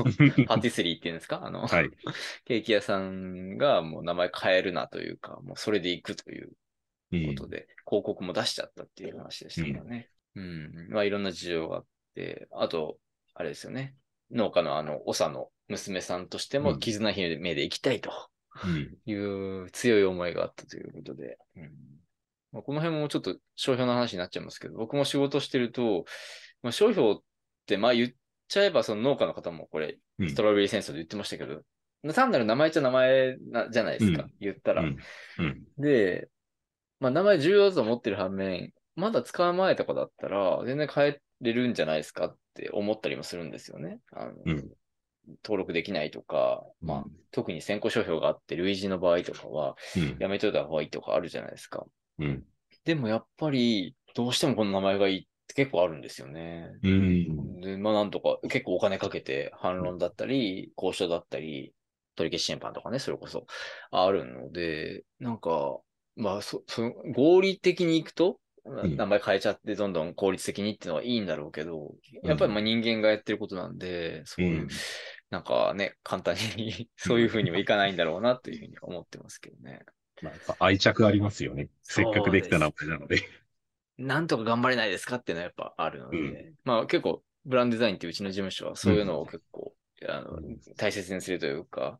[0.47, 1.45] パティスリーっていうんですか？
[1.45, 1.89] あの、はい。
[2.45, 6.53] ケーキ屋さんがもう名前変えるなというか、もうそれで行くといううん
[7.11, 10.09] ことで、広告も出しちゃったっていう話でしたからね。
[10.35, 10.87] うん。
[10.89, 12.97] まあいろんな事情があって、あと、
[13.33, 13.95] あれですよね。
[14.31, 18.11] 農家のあの、長の娘さんとしても、うん絆姫で行きたいと
[18.63, 18.97] うん。
[19.05, 21.37] いう強い思いがあったということで。
[21.55, 21.71] うん
[22.51, 26.05] まあ、この辺もちょっと商標の話になっちゃいますけど、僕も仕事してると、
[26.63, 27.15] まあ、商標っ
[27.67, 28.09] て、まあ言っ
[28.47, 31.61] ちゃえばその農家の方もこれ、うんストロベリー戦争で言ってましたけど、
[32.13, 34.81] 単なる名前っちゃ名前なじゃないですか、うん言ったら。
[34.81, 34.97] うん
[35.37, 35.63] うん。
[35.77, 36.27] で、
[36.99, 43.99] まあ名前重要だと思ってる反面、まだ使う前とかだったら、全然変えれるんじゃないですかって思ったりもするんですよね。
[44.11, 44.69] あのうん
[45.43, 50.17] 登録できないとか、まあ、特に先行商標があって、類似の場合とかは、うん。
[50.19, 51.85] やめといた方がいいとかあるじゃないですか。
[52.17, 52.43] うん。
[52.83, 56.69] でもやっぱり、どうしてもこの名前がいいって結構あるんですよね。
[56.81, 57.61] うん。
[57.61, 61.73] で、まあなんとか、結構お金かけて反論だったり、交渉だったり、
[62.15, 63.45] 取り消し審判とかね、それこそ
[63.91, 65.79] あるので、なんか、
[66.19, 68.39] まあ、そ、その、合理的にいくと、
[68.85, 68.95] ん。
[68.97, 74.67] 名前変えちゃってどんどん効率的にっていうのはいいんだろうけど、やっぱりまあ人間がやってることなんで、そういう、
[75.29, 79.79] なんかね、簡単にそういうふうにはいかないんだろうなというふうに思ってますけどね。
[80.21, 81.69] まあ、やっぱ愛着ありますよね。
[81.81, 83.21] せっかくできた名前なので。
[83.97, 89.73] なんとか頑張れないですかっていうのはやっぱあるので、うまあ結構、ブランドデザインってうちの事務所はそういうのを結構、
[90.07, 91.99] あのうん大切にするというか、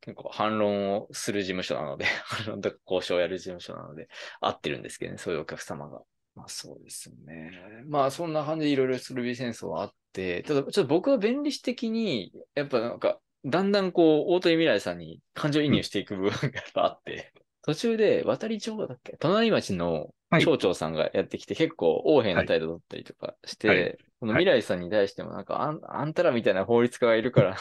[0.00, 4.08] 結構反論をする事務所なので、 反論とか交渉をやる事務所なので、
[4.40, 6.02] 合ってるんですけどね、そういうお客様が。
[6.34, 7.52] まあそうですよね。
[7.86, 17.32] まあそんな感じでいろいろスルビー戦争はあって、ただちょっと僕は便利士的に、やっぱなんか、だんだんこう、大鳥未来さんに感情移入していく部分がやっぱあって、
[17.66, 19.16] 途中で渡り町だっけ？
[19.18, 20.44] 隣町のはい。
[20.44, 23.96] 町長さんがやってきて、結構横柄な態度だったりとかして、はい。
[24.18, 27.56] この未来さんに対しても、なんか、あんあんたらみたいな法律家がいるから、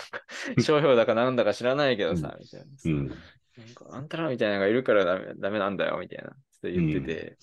[0.58, 2.66] 商標だかなんだか知らないけどさ、みたいな。
[2.86, 3.08] うん。
[3.10, 3.18] なん
[3.76, 6.32] かあんたらみたいなのがいるからダメダメなんだよ、みたいな。
[6.32, 7.38] って言ってて、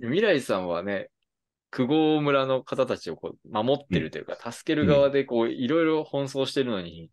[0.00, 0.12] うん。
[0.12, 1.10] 未来さんはね、
[1.70, 7.10] 久保村の方たちをこう守ってるというか、助ける側でこう、いろいろ奔走してるのに、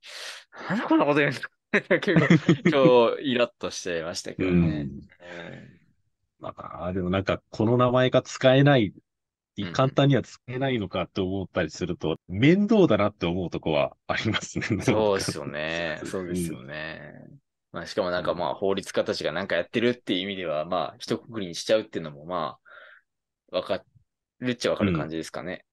[0.70, 1.42] なんでこんなこと言うんだ
[2.02, 2.28] 結構、
[3.16, 4.88] 今日、イラッとしちゃいましたけどね。
[6.40, 9.02] まあ、でもなんか、この名前が使えない、うん
[9.74, 14.66] 簡単には使えないのかって思ったりすると、面倒だなって思うとこはありますね。
[14.82, 16.00] そうですよね。
[16.06, 17.12] そうですよね。
[17.74, 22.58] まあ、しかもなんかまあ、法律家たちがなんかやってるっていう意味では、まあ、一括りにしちゃうっていうのもま
[23.52, 23.84] あ、わか
[24.40, 25.66] るっちゃわかる感じですかね。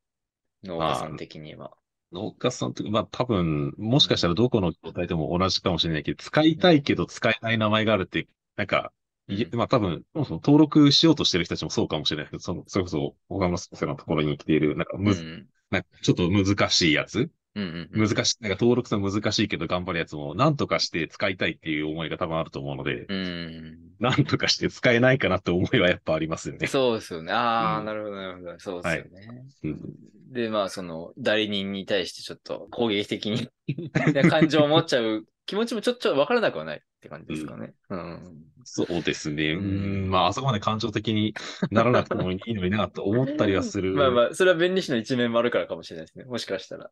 [0.64, 1.76] 農家さん的には。
[2.16, 8.26] 農家さんとか、まあ多分、もしかしたらどこの状態でも同じかもしれないけど、使いたいけど使えない名前があるって、
[8.56, 8.92] なんか、
[9.28, 9.58] いうん。
[9.58, 12.30] まあ多分、そもそも登録しようとしてる人たちもそうかもしれない。
[12.30, 17.28] けど、そのそれこそ、岡村先生のところに来ている、なんかむず、うんなんかちょっと難しいやつ。
[17.56, 18.08] うんうんうん。
[18.08, 23.85] 難しい、なんか登録するの難しいけど頑張るやつも、なんとかして使いたいっていう思いが多分あると思うので、うん。
[24.00, 26.66] なんとかして使えないかなって思いはやっぱありますよね。
[26.66, 27.32] そうですよね。
[27.32, 28.58] ああ、うんなるほど、なるほど。
[28.58, 29.44] そうですよね。
[29.64, 29.80] うん
[30.28, 33.48] で、まあ、その、代理人に対してちょっと攻撃的に
[34.28, 37.72] 感情を持っちゃう気持ちもちょっとわからなくはないって感じですかね。
[37.90, 38.46] うん。
[38.64, 39.52] そうですね。
[39.52, 41.34] ううんん、まあ、あそこまで感情的に
[41.70, 43.94] ならなくてもいいのになと思ったりはする。
[43.94, 46.24] まあまあ、それは弁理士の一面もあるからかもしれないですね。
[46.24, 46.90] もしかしたら。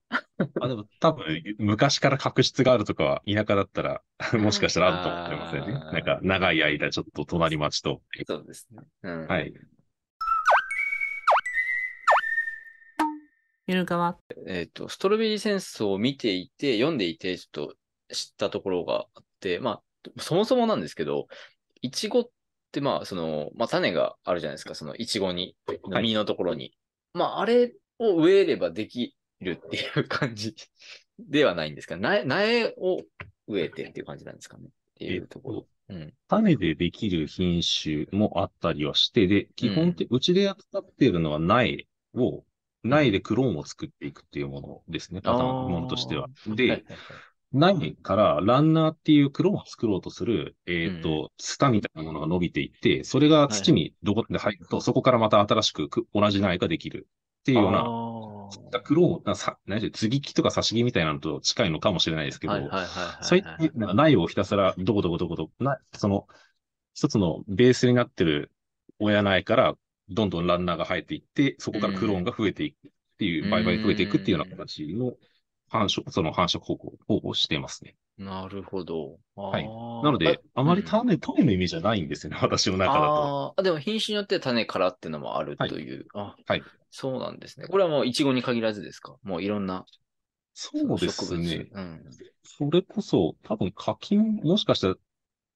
[0.60, 4.02] あ、でも多分、昔から確執があるとかは、田舎だったら、
[4.38, 5.72] もしかしたらあると思ってますよね。
[5.72, 8.02] なんか、長い間、ちょっと隣町と。
[8.26, 8.82] そうですね。
[9.02, 9.26] うん。
[9.26, 9.52] はい。
[13.66, 14.18] ゆるかわ。
[14.46, 17.76] えっ、と、ストロベリー戦争を見ていて、読んでいて、ちょっと
[18.14, 19.82] 知ったところがあって、まあ、
[20.18, 21.26] そもそもなんですけど、
[21.82, 22.28] イチゴっ
[22.72, 26.74] て、まあ、その、まあ、種があるじゃないですか、そのイチゴに、はい実のところに。
[27.12, 30.54] まあ、あれを植えればできるっていう感じ
[31.18, 31.96] ではないんですか？
[31.96, 33.02] 苗苗を
[33.46, 34.64] 植えてっていう感じなんですかね？
[34.66, 35.66] っていうところ。
[35.90, 36.14] うん。
[36.28, 42.42] 種でできる品種もあったりはして、で、基本って、うちで扱っているのは苗を、
[42.82, 46.22] 苗でクローンを作っていくっていうものですね、パターン、ものとしては。
[46.22, 46.84] はいはいで、
[47.54, 57.84] はい苗からランナーっていうクローンを作ろうとする、えっ、うと、ツタみたいなものが伸びていって、それが土にどこで入ると、そこからまた新しくく同じ苗ができるっていうような、
[58.76, 63.24] あクローンな、さ、何で継ぎ木とか差し木みたいなのと近いのかもしれないですけど、ーはいはいはいはい。
[63.24, 66.26] そういった苗をひたすらどこどこどこどこ、な、その、
[66.94, 68.50] 一つのベースになってる
[68.98, 69.74] 親苗から、
[70.08, 73.50] どんどんランナーが生えていって、そこからクローンが増えていくっていう、うん。
[73.50, 75.12] 倍々増えていくっていうような形の
[75.74, 77.96] 繁殖、その繁殖方法、方法をしていますね。
[78.16, 79.18] なるほど。
[79.34, 79.64] はい
[80.04, 83.54] なので、あまりうん種、種の意味じゃないんですよね、 私の中だと。
[83.56, 86.06] あでも品種によって種からっていうのもあるという。
[86.14, 86.62] あはい
[86.96, 87.66] そうなんですね。
[87.66, 89.16] これはもうイチゴに限らずですか？
[89.24, 89.84] もういろんな
[90.52, 91.66] そうですね。
[91.72, 92.04] うん。
[92.44, 94.94] それこそ、多分柿も、もしかしたら、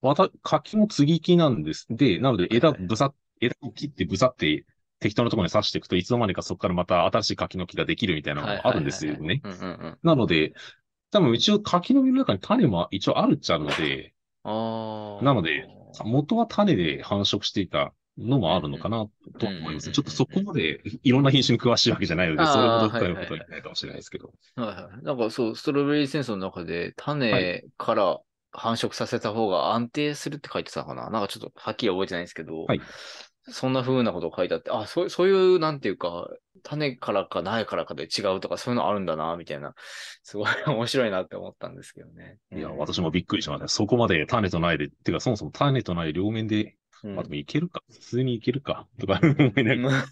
[0.02, 1.86] また、柿も継ぎ木なんです。
[1.90, 4.66] で、なので枝、はいぶさ、枝を切ってぶさって
[5.00, 9.42] 適当なところに刺していくといつの間にかそこからまた新しい柿の木ができるみたいなのがあるんですよね。
[10.02, 10.52] なので、
[11.10, 14.14] 多分一応柿の実の中に種も一応あるっちゃあるので。
[14.44, 15.66] なので、
[16.04, 19.06] 元は種で繁殖していたのもあるのかな
[19.38, 19.90] と思います。
[19.90, 24.32] ちょっとそこまでいろんな品種に詳しいわけじゃないので、それほど深いはいはいことは言えないかもしれないですけど。
[24.56, 25.04] はいはい。
[25.04, 28.18] なんかそう、ストロベリー戦争の中で種から
[28.50, 32.80] 繁殖させた方が安定するって書いてたかななんかちょっとはっきり覚えてないんですけど、はい
[33.50, 36.28] そんな風なことが書いてあって、あ、そうそういう、なんていうか、
[36.62, 39.74] 種からか苗からかで違うとかそういうのあるんだな、みたいな、
[40.22, 42.38] すごい面白いなって思ったんですけどね。
[42.52, 43.68] いや、うん私もびっくりしました。
[43.68, 50.04] そこまで種と苗で、てかそもそも種と苗両面で、うんまあでもいけるか、普通にいけるか、とか 思いなが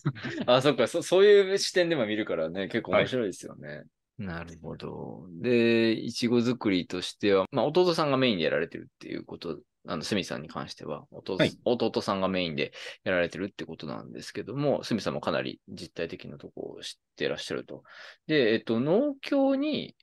[0.46, 0.46] ら。
[0.56, 3.84] あ、そっかそ、そういう視点でも見るからね、結構面白いですよね。
[4.18, 5.26] なるほど。
[5.42, 12.72] で、いちご作りとしては、まあ、弟さんがメインでやられてるっていうこと、あの、すみさんに関しては、弟,、はい弟さんがメインで
[13.04, 17.82] やられてるってことなんですけども、すみさんもかなり実体的なところを知ってらっしゃると。
[18.26, 19.94] で、えっと、農協に、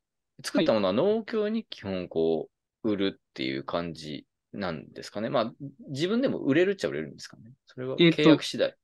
[0.44, 2.50] 作ったものは農協に基本こ
[2.84, 5.30] う、売るっていう感じなんですかね。
[5.30, 5.54] まあ、
[5.90, 7.52] 自分でも売れるっちゃ売れるんですかね。
[7.66, 8.70] それはえっと契約次第。
[8.70, 8.76] うん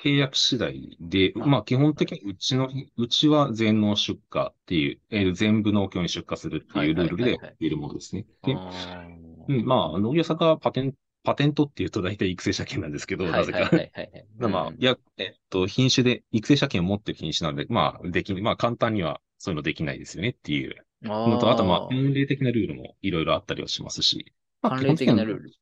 [0.00, 9.15] 契約次第で、あまあ基本的にうちの、うちは全農出荷っていう、えー全部農協に出荷するっていうルールではいはいはいはい
[9.48, 13.70] うん、まあ農業者がパテン、パテントっていうと大体育成者権なんですけど、ーなぜか。
[14.38, 25.52] まあ、うんいや、えっと、品種で、育成者権を持ってる品種なので、まあ、でき、まあ、簡単にはそういうのできないですよねっていうのと、あと、まあ、慣例的なルールもいろいろあったりはしますし、まあ慣例的なルール。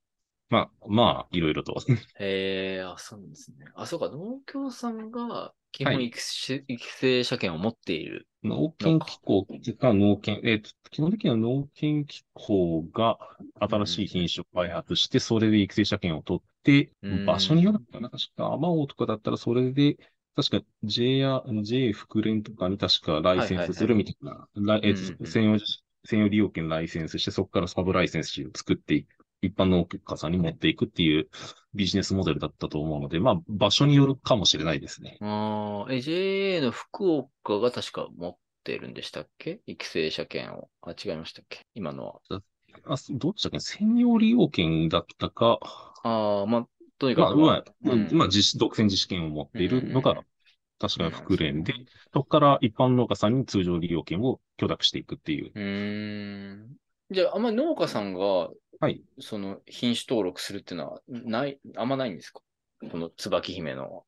[0.50, 1.74] まあ、まあ、いろいろと。
[2.18, 3.66] へえ、あ、そうですね。
[3.74, 8.28] あ、そうか、農協さんが基本育成,、育成車検を持っている。
[8.44, 9.44] 農研機構
[9.80, 13.18] が農研、えっ、と、基本的には農研機構が
[13.58, 17.26] 新しい品種を開発して、それで育成車検を取って、うん。
[17.26, 19.96] 場所によるのかな確か、アマオとかだったらそれで、
[20.36, 24.48] 確か J や J 福連とかに確かライセンスするみたいな、
[26.06, 31.28] 専用利用権ライセンスして、そこからサブライセンスを作っていく、一般農家さんに持っていくっていう
[31.74, 35.18] ビジネスモデルだったと思うので、まあ、場所によるかもしれないですね。
[35.20, 39.60] ああ、え、JA の福岡が確か持ってるんでしたっけ？
[39.66, 40.68] 育成車検を。
[40.82, 41.60] あ、違いましたっけ？
[41.74, 42.40] 今のは。
[42.86, 43.60] あ、どっちだっけ？
[43.60, 45.58] 専用利用権だったか、
[46.02, 46.66] ああ、まあ、
[46.98, 50.26] とにまあ、かく、まあ、うんまあ、実独占自主権を持っているのがうんうんうん、
[50.78, 51.74] 確か福連で、
[52.12, 55.52] そこから一般農家さんに通常利用権を許諾していくっていう。
[55.54, 56.76] うーん。
[57.10, 58.48] じゃあ、あんまり農家さんが、
[58.80, 59.02] はい。
[59.20, 62.40] その品種登録するっていうのは、ない、あんまないんですか？
[62.90, 64.04] この椿姫の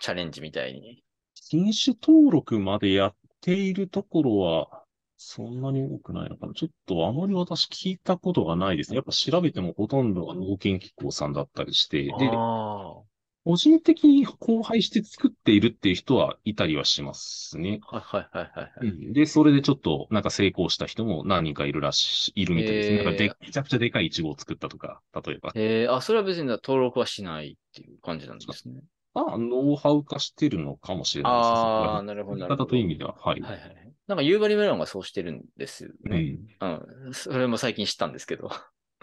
[0.00, 1.02] チャレンジみたいに。
[1.34, 4.84] 品種登録までやっているところは、
[5.16, 6.54] そんなに多くないのかな？
[6.54, 8.96] ちょっとあまり私聞いたことがないですね。
[8.96, 13.02] やっぱ調べてもほとんどが農研機構さんだったりして、で、あ
[13.44, 17.80] 個人的に交配して作っているっていう人はいたりはしますね。
[17.90, 18.00] あ。
[18.00, 22.96] はいはいはいはい、はいで、それでちょっとなんか成功した人も何人かいるらしい、いるみたいですね。
[22.96, 25.52] なんかでめちゃくちゃでかいイチゴを作ったとか、例えば。
[25.54, 28.82] えー、あ、それは別に登録はしないっていう感じなんですね。
[29.14, 31.54] まあ、ノウハウ化してるのかもしれないですね。
[31.54, 32.36] ああ、なるほど。
[32.38, 33.40] なるほど方という意味では、はい。
[33.40, 33.92] はいはい。
[34.06, 36.38] なんか夕張メロンがそうしてるんですよね。
[36.60, 36.70] うん。
[37.06, 37.14] うん。
[37.14, 38.50] それも最近知ったんですけど。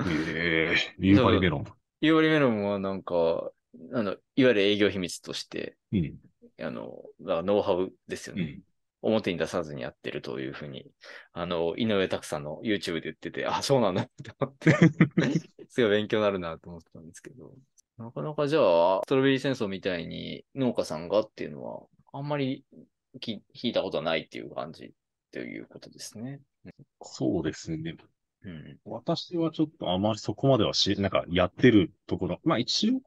[0.06, 1.66] ええ夕張メロン。
[2.02, 3.52] 夕張メロンはなんか、
[3.94, 6.16] あの、いわゆる営業秘密として、うん。
[6.60, 8.44] あの、だからノウハウですよね。
[8.44, 8.62] うん。
[9.02, 10.86] 表に出さずにやってるというふうに、
[11.34, 14.72] あの、井上拓さんの YouTube で言ってて、あ、そうなんだって思って、
[15.70, 17.54] すごい勉強になるなと思ってたんですけど、
[17.98, 22.66] なかなかじゃあ、ストロベリー戦争みたいに農家さんがっていうのは、あんまり
[23.20, 24.94] き聞いたことはないっていう感じ
[25.32, 26.42] ということですね。
[27.02, 27.96] そうですね。
[28.44, 28.78] うん。
[28.86, 32.40] 私はちょっとあまりそこまではし、なんかやってるところ。
[32.44, 33.02] まあ一応、うん。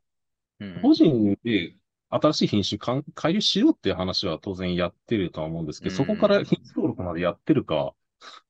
[0.83, 1.75] 個人で
[2.11, 7.95] 新しい品種かん改良しようっていう話は当然やってるとは思うんですけど、うんそこから品種登録までやってるかっ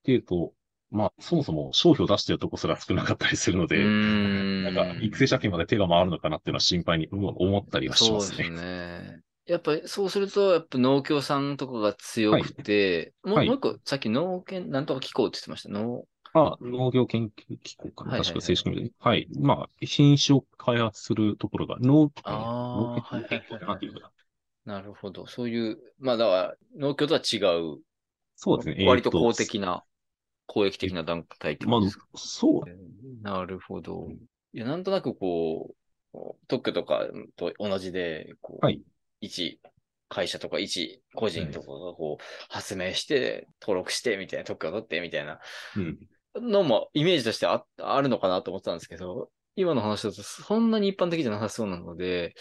[0.04, 0.52] ていうと、
[0.90, 8.56] まあそもそも商標出してるとこすら少なかったりするので、んなんか育成借金まで手が回るのかなっていうのは心配に思ったりはしますそうですね。
[8.56, 9.20] ね。
[9.46, 15.68] やっぱりそうすると、やっぱ農協さんとかが強くて、もうはいもう一個、さっき農研なんとか機構って言ってました。
[15.70, 18.92] 農あ、農業研究機構かな、はいはいはい確か正式名で。
[18.98, 19.28] はい。
[19.38, 24.10] まあ、品種を開発するところが農機構あー農研はいはいはいはい農研機構なんていうかな
[24.64, 25.26] なるほど。
[25.26, 27.38] そういう、まあだから、農協とは違
[27.78, 27.82] う、
[28.36, 28.76] そうですね。
[28.86, 29.84] 割と公えー的な、
[30.46, 32.64] 公益的な団体ってまあことですか、、そう。
[33.22, 34.08] なるほど。
[34.52, 35.74] いや、なんとなくこ
[36.14, 36.18] う、
[36.48, 37.06] 特許とか
[37.36, 38.80] と同じで、こう、はい
[39.20, 39.60] 一
[40.08, 45.40] 会社とか一個人とかがこう、発明して、登録して、みたいな、特許を取って、みたいな
[45.74, 45.98] うん。
[46.36, 52.34] のもイメージとしてああるのかなと思ってたんですけど、今の話だとそんなに一般的じゃなさそうなので、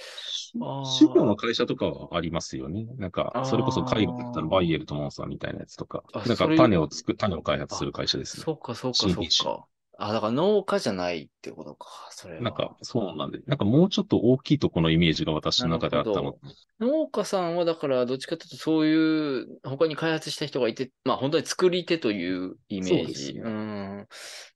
[0.60, 2.86] あー資料の会社とかはありますよね。
[2.98, 8.46] なんかそれこそ海外だったらバイエルとモンスターみたいなやつとかあ、なんか種を作、種を開発する会社ですね。
[8.46, 9.68] そうか、そうか、そうか。
[10.02, 12.42] あ、だから農家じゃないってことか、それは。
[12.42, 16.40] なんか、そうなんで、なんかもうちょっと大きいとこのイメージが私の中であったのほ。
[16.80, 23.34] 農家さんはだから、どっちかというと、そういう、他に開発した人がいて、まあ本当に作り手というイメージ。
[23.34, 24.08] そうねん。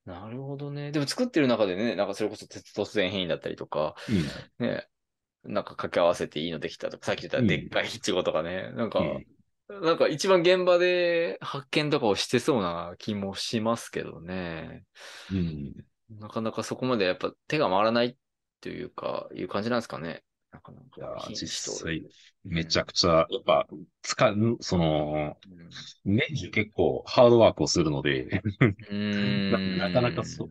[0.06, 0.94] なるほどね。
[0.94, 3.96] でも作ってる中でね、なんかそれこそ突然変異だったりとか、
[4.60, 4.66] うん。
[4.66, 4.88] ね、
[5.44, 9.26] なんか掛け合わせていいのできたとか、さっき言ったでっかいイチゴとかね、なんか、うん
[9.82, 14.84] なんか一番現場で発見とかをしてそうな気もしますけどね。
[15.32, 15.74] うん。
[16.20, 18.18] なかなかそこまでやっぱ手が回らない
[18.62, 20.24] というか、いう感じなんですかね。
[20.52, 22.06] なかないや実際、
[22.44, 23.68] めちゃくちゃ、やっぱ、
[24.04, 25.38] 使う、その、
[26.06, 28.42] 年中結構ハードワークをするので、
[28.90, 30.50] うーんななかなかそう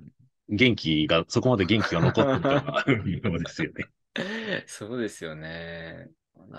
[0.49, 3.87] 元気が、そこまで元気が残ってるかな、いうのですよね。
[4.67, 6.11] そうですよね。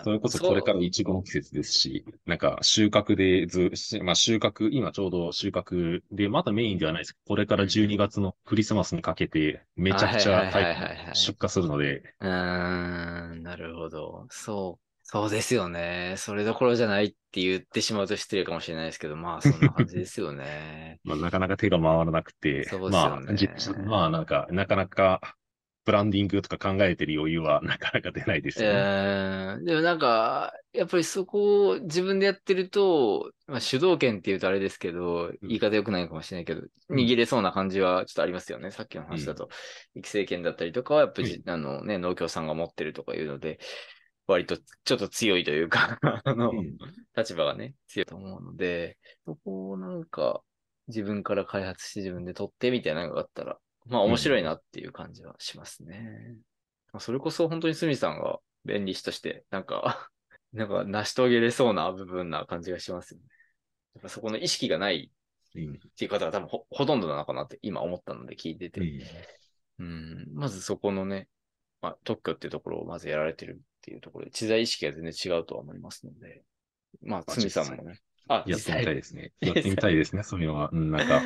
[0.01, 10.49] それこそこれからイチゴの季節ですし、なんか収穫でず、しまあ収穫、今ちょうど収穫で、まだメインではないですこれから12月のクリスマスにかけて、めちゃくちゃ
[11.13, 14.27] 出荷するので、うーん、なるほど。
[14.29, 14.83] そう。
[15.05, 16.15] そうですよね。
[16.17, 20.99] それどころじゃないって言ってしまうと失礼かもしれないですけど、まあそんな感じですよね。
[21.05, 25.35] まあ、なかなか手が回らなくて、そうですよねまあ、実まあなんか、なかなか、
[25.85, 28.79] ブランディングとか考えてる余裕はなかなか出ないですよね。
[28.79, 38.71] えーでもなんか、やっぱりそこを自分でやってると、まあ、主導権って言うとあれですけど、言い方良くないかもしれないけど、うん握れそうな感じはちょっとありますよね。
[38.71, 39.49] さっきの話だと。
[39.95, 43.59] 育成権だったりとかは、やっぱり、あのね、農協さんが持ってるとかいうので、
[44.27, 46.77] 割とちょっと強いというか、 あの、うん
[47.15, 50.41] 立場がね、強いと思うので、そこをなんか
[50.87, 56.37] 自分から開発して自分で取ってみたいなのがあったら、まあ面白いなっていう感じはしますね。
[56.91, 60.09] まあそれこそ本当にスミさんが便利士として、なんか、
[60.53, 63.25] なんか成し遂げれそうな部分な感じがしますよね。
[63.95, 65.11] やっぱそこの意識がない
[65.55, 68.81] うんっていう方が多分ほほとんどなのかなって今思ったので聞いてて。
[68.81, 69.01] うん
[69.79, 71.27] うん、まずそこのね、
[71.81, 76.43] まあ、特許っていうところをまずやられてるっていうところで、知財意識が全然違うとは思いますので、
[77.01, 78.95] まあ、まあつみさんもね、あ、やってみたいい。
[78.95, 79.33] ですね。
[79.41, 80.69] やってみたいですね、そういうのは。
[80.71, 81.21] うんなんか、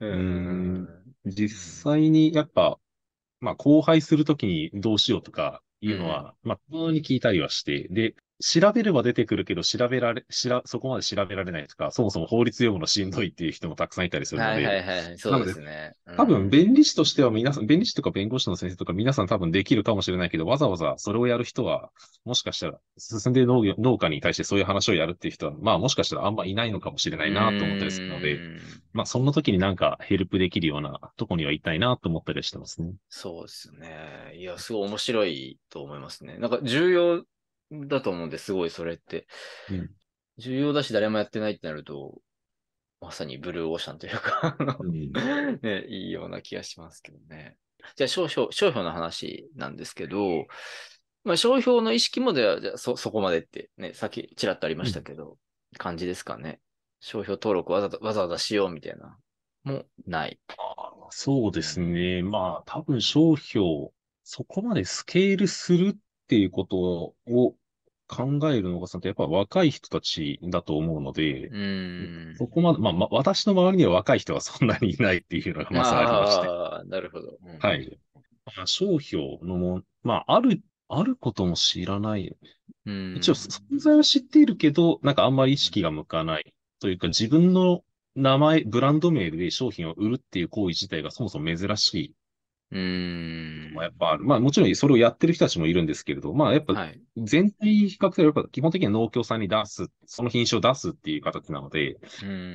[0.00, 0.88] う うん
[1.26, 1.50] 実
[1.92, 2.78] 際にやっぱ、
[3.40, 15.94] まあ、荒廃するときにどうしようとかいうのは、まあ、たまに聞いたりはして、で、調べれば出てくるけど、調べられ、しら、そこまで調べられないとか、そもそも法律用語のしんどいっていう人もたくさんいたりするのはいはいで、はい、そうですね。
[16.06, 21.90] うん多分、弁理士としては皆さん、弁理士とか弁護士の先生とか皆さん多分できるかもしれないけど、わざわざそれをやる人は、
[22.24, 28.60] もしかしたら、進んでいる農業農家に対してそういう話をやるっていう人は、まあもしかしたらあんまいないのかもしれないなと思ったりするので、うん
[28.96, 32.94] まあそんな時になんかヘルプできるようなとこにはいたいなと思ったりしてますね。
[33.10, 34.34] そうですよね。
[34.36, 36.38] いや、すごい面白いと思いますね。
[36.38, 37.22] なんか重要
[37.70, 39.26] だと思うんですごいそれって。
[39.70, 39.90] うん
[40.38, 42.20] 重要だし誰もやってないってなると、
[43.00, 44.56] まさにブルーオーシャンというか、
[45.62, 47.56] ね、いいような気がしますけどね。
[47.96, 50.46] じゃあ、商標、商標の話なんですけど、
[51.24, 55.38] まあ、商標の意識もでは、じゃあそ、そこまでってね、さっきちらっとありましたけど、
[55.78, 56.60] 感じですかね。
[57.00, 59.18] 商標登録わざわざわざしようみたいな、
[59.64, 60.38] もない。
[61.10, 62.22] そうですね。
[62.22, 63.90] まあ多分商標、
[64.22, 65.96] そこまでスケールするっ
[66.26, 67.14] ていうことを
[68.08, 72.36] 考えるのが、やっぱ若い人たちだと思うのでう、ーん。
[72.36, 76.46] そこまで、まあ、まあ、私の周りには若い人はそんなにいないっていうのがまずありまして。
[76.46, 77.38] ああ、なるほど。
[77.44, 77.98] うんはい。
[78.56, 82.36] まあ、商標のも、まあ、ある、あることも知らない。
[82.86, 83.16] うん。
[83.16, 86.54] 一応、存在は知っているけど、なんかあんまり意識が向かない。
[86.78, 87.82] というか、自分の
[88.14, 92.14] 名前、ブランド名で商品を売るっていう行為自体がそもそも珍しい。
[92.72, 93.74] うーん。
[93.74, 97.00] まあ、やっぱまあ、もちろんそれをやってる人たちもいるんですけれど、まあ、やっぱはい。
[97.18, 101.96] 全体比較すれば、基本的には農協さんに出す、その品種を出すっていう形なので、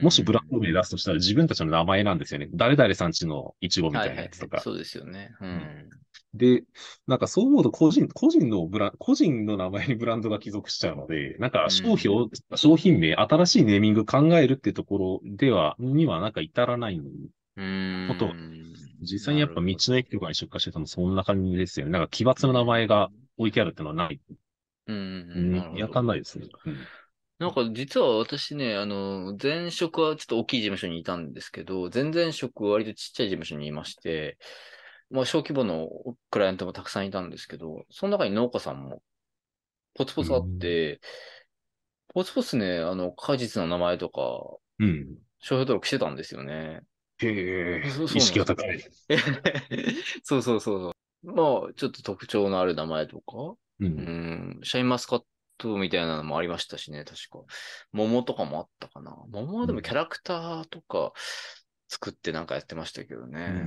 [0.01, 2.47] もしブランド名出すとしたら自分たちの名前なんですよね。
[2.53, 4.59] 誰々さんちのイチゴみたいなやつとか。
[4.62, 5.36] そうですよね。
[5.41, 5.89] うん。
[6.34, 6.64] で、
[7.07, 18.81] なんかそう思うと個人、個人のブラン、個人の名前にブランドが帰属しちゃうので、なんか商標、商品名、新しいネーミング考えるってところでは、にはなんか至らないのに、うーん。
[19.02, 21.91] 実際にやっぱ道の駅とかに出荷してたのそんな感じですよね。
[21.91, 24.20] なんか奇抜な名前が置いてあるってのはない。
[24.88, 26.47] うんやかんないですね。
[26.66, 26.78] うん
[27.41, 34.38] なんか実は私ね、あの、前職はちょっと大きい事務所にいたんですけど、前々職は割とちっちゃい事務所にいまして、
[35.10, 35.89] まあ小規模の
[36.30, 39.02] クライアントもたくさんいたんですけど、その中に農家さんも
[39.95, 41.02] ポツポツあって、
[42.14, 44.22] ポツポツね、あの、果実の名前とか、
[44.78, 45.18] うん。
[45.39, 46.82] 商標登録してたんですよね。
[47.28, 48.84] へえ意識が高い。
[50.24, 50.94] そうそうそう。
[51.24, 53.58] まあ、ちょっと特徴のある名前とか、う。
[53.80, 55.24] うんん、シャインマスカッ
[55.58, 57.44] トみたいなのもありましたしね、確か。
[57.92, 59.16] 桃とかもあったかな。
[59.30, 61.14] 桃はでもキャラクターとか
[61.88, 63.66] 作ってなんかやってましたけどね。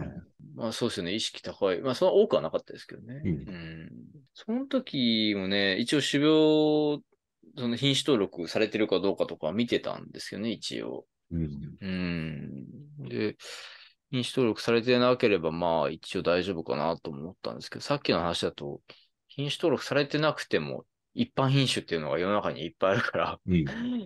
[0.54, 1.80] まあそうですよね、意識高い。
[1.80, 3.20] まあその多くはなかったですけどね。
[3.24, 3.90] うんん
[4.34, 7.00] その時もね、一応種苗、
[7.56, 11.06] その品種登録されてるかどうかとか見てたんですよね、一応。
[11.30, 11.76] うん。
[11.80, 13.08] うん。
[13.08, 13.36] で、
[14.10, 18.80] 品種登録されてなければ、まあ一応大丈夫かなと思ったんですけど、さっきの話だと、
[19.28, 23.64] 品種登録されてなくても、一般品種っていうのが世の中にいっぱいあるから、うん。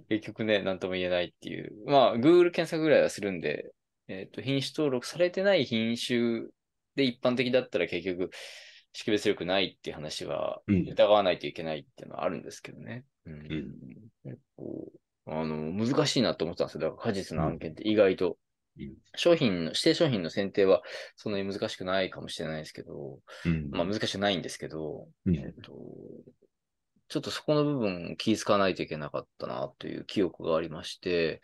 [0.09, 1.73] 結局ね、なんとも言えないっていう。
[1.87, 3.73] まあ、Google 検索ぐらいはするんで、
[4.09, 6.49] えっ、と、品種登録されてない品種
[6.97, 8.31] で一般的だったら結局、
[8.93, 13.05] 識別力ないっていう話はうん疑わないといけないっていうのはあるんですけどね。
[13.27, 13.41] うんん
[14.25, 14.91] 結構
[15.29, 16.81] あの、難しいなと思ってたんですよ。
[16.83, 18.31] だから果実の案件って意外と。
[18.31, 18.39] うん
[19.17, 20.83] 商品の、指定商品の選定は
[21.17, 23.71] そんなに難しくないかもしれないですけど、うん。
[23.71, 25.73] まあ難しくないんですけど、うんえっと、
[27.09, 31.41] ちょっとそこの部分気遣わないといけなかったなという記憶がありまして、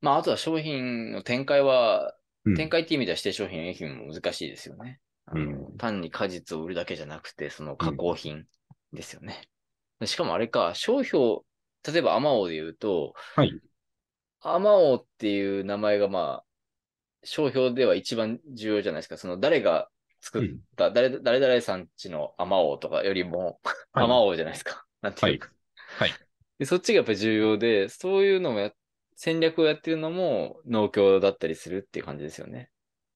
[0.00, 2.14] まああとは商品の展開は、
[2.46, 5.00] うん展開っていう意味では指定商品、営品も難しいですよね。
[5.26, 8.44] あのうん単に果実を売るだけじゃなくて、その加工品
[8.92, 9.48] ですよね。
[10.06, 11.40] しかもあれか、商標、
[11.86, 13.52] 例えばアマオで言うと、はい。
[14.40, 16.44] アマオっていう名前がまあ、
[17.22, 19.16] 商標では一番重要じゃないですか。
[19.16, 19.88] その誰が
[20.20, 23.60] 作った、誰、誰々さんちのアマオとかよりも、
[23.92, 24.84] はいアマオじゃないですか。
[25.02, 25.50] なんていうか。
[25.98, 26.18] はいはい
[26.58, 26.64] で。
[26.64, 28.72] そっちがやっぱり重要で、そういうのもや、
[29.16, 32.70] 戦略をやってるのも農協だったりするっていう感じですよね。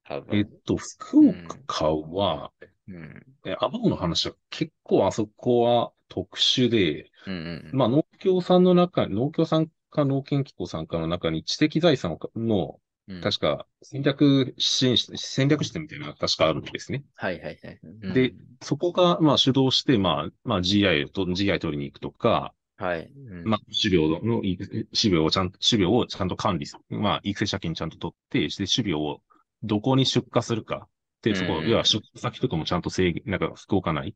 [0.05, 0.37] 多分。
[0.37, 2.51] えっと、福岡は、
[2.87, 3.23] うん。
[3.45, 7.77] え、アバオの話は結構あそこは特殊で、うんうん。
[7.77, 17.03] まあ農協さんの中、農協さんか農研機構さんかの中に知的財産の、うん確か戦略支援室、戦略室みたいなのが確かあるんですね。
[17.15, 17.79] はいはいはい。
[17.83, 23.11] うんで、そこが、まあ主導して、まあ、まあ GI と、GI 取りに行くとか、はい。
[23.13, 24.57] うんまあ、種苗の、い
[24.93, 26.97] 種苗をちゃんと、種苗をちゃんと管理する。
[26.97, 29.21] まあ、育成借金ちゃんと取って、で、種苗を
[29.63, 30.87] どこに出荷するか。
[31.21, 34.13] で、そこ、うん要は出荷先とかもちゃんと制限、なんか福岡内、うん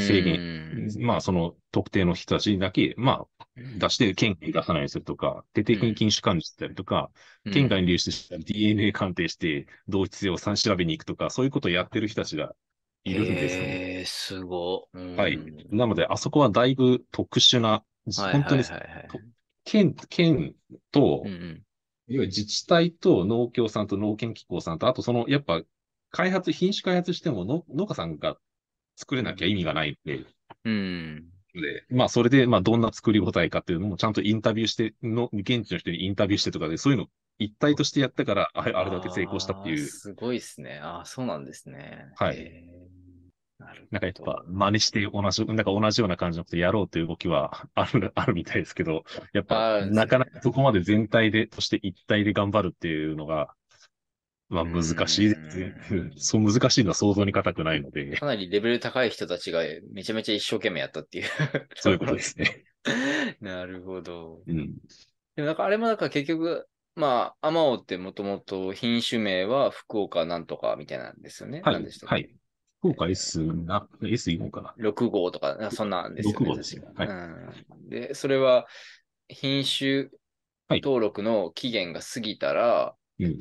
[0.00, 0.40] 制限
[1.00, 7.10] まあ、その特定の人たちにだけ、まあ、出して、県外に出さないようにするとか、徹底的に禁止管理したりとか、
[7.52, 12.54] 県外に流出したら DNA 鑑定して、同一性をさ調べに行くとか、そういうことをやってる人たちが
[13.04, 13.66] いるんですね。
[13.66, 14.88] へえ、すご。
[14.92, 15.38] うんはい。
[15.70, 18.64] なので、あそこはだいぶ特殊な、はい本当に
[19.64, 20.54] 県、県
[20.92, 21.64] と、うんうん
[22.10, 25.60] いわゆる自治体と農協さんと農研機構さんと、あとその、やっぱ、
[26.10, 28.38] 開発、品種開発してもの農家さんが
[28.98, 30.24] 作れなきゃ意味がないんで、
[30.64, 31.24] うん。
[31.54, 37.06] で、まあ、それで、まあ、どんな作り応えかっていうのも、ちゃんとインタビューして、の、現地の人にインタビューしてとかで、そういうの
[37.38, 40.80] 一体としてやったから、あれあれだけ成功したっていう、すごいですね。
[40.82, 42.08] ああ、そうなんですね。
[42.16, 42.68] はい。
[43.90, 53.54] なんかやっぱ、真似して同じ、なんか同じような感じのことやろうという動きはある、あるみたいですけど、やっぱ、なかなかそこまで全体で、として一体で頑張るっていうのが、
[54.48, 56.12] まあ難しいですねうん。
[56.16, 61.24] そう難しいのは想像に難くないので、かなりレベル高い人たちがめちゃめちゃ一生懸命やったっていう。
[61.76, 62.64] そういうことですね。
[63.40, 64.42] なるほど。
[64.46, 64.74] うん。
[65.36, 71.60] でもなんかあれもなんか結局、まあ、アマオってもともと品種名は福岡なんとかみたいなんですよね。
[71.62, 72.28] はい何でしたはい。
[72.80, 76.46] 福岡 S な、S いいのかな？6号とか、そんなんですよね。
[76.46, 77.88] 6号ですね確かうん。
[77.88, 78.66] で、それは
[79.28, 80.08] 品種
[80.68, 83.38] はい登録の期限が過ぎたら、うん。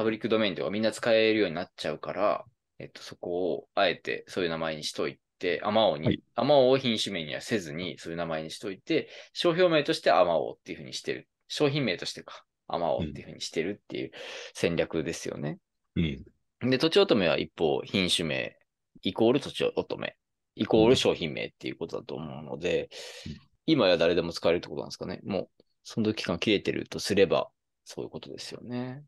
[0.00, 2.46] パブリックドメインとかみんな使えるようになっちゃうから、
[2.78, 11.28] えっと、そこをあえてそういう名前にしといて、アマオに、はいアマオを品種名にはせずにそういう名前にしといて、商標名としてアマオっていうふうにしてる。
[11.48, 14.10] 商品名としてか、アマオっていうふうにしてるっていう
[14.54, 15.58] 戦略ですよね。
[15.96, 16.70] うん。
[16.70, 18.56] で、土地乙女は一方、品種名、
[19.02, 20.14] イコール土地乙女、
[20.54, 22.88] イコール商品名っていうことだと思うので、
[23.26, 25.20] うん今や誰でも使えるってことなんですかね。
[25.22, 25.48] もう、
[25.84, 27.50] その期間切れてるとすれば、
[27.84, 29.04] そういうことですよね。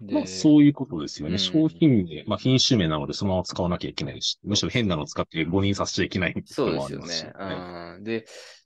[0.00, 1.34] でまあ、そういうことですよね。
[1.34, 7.32] うん商品名、まあ、品種名なのでそのまま使わなきゃいけないし、むしろ変なの使って誤認させちゃいけないそうですよね。
[7.38, 8.04] うん。
[8.04, 8.24] で、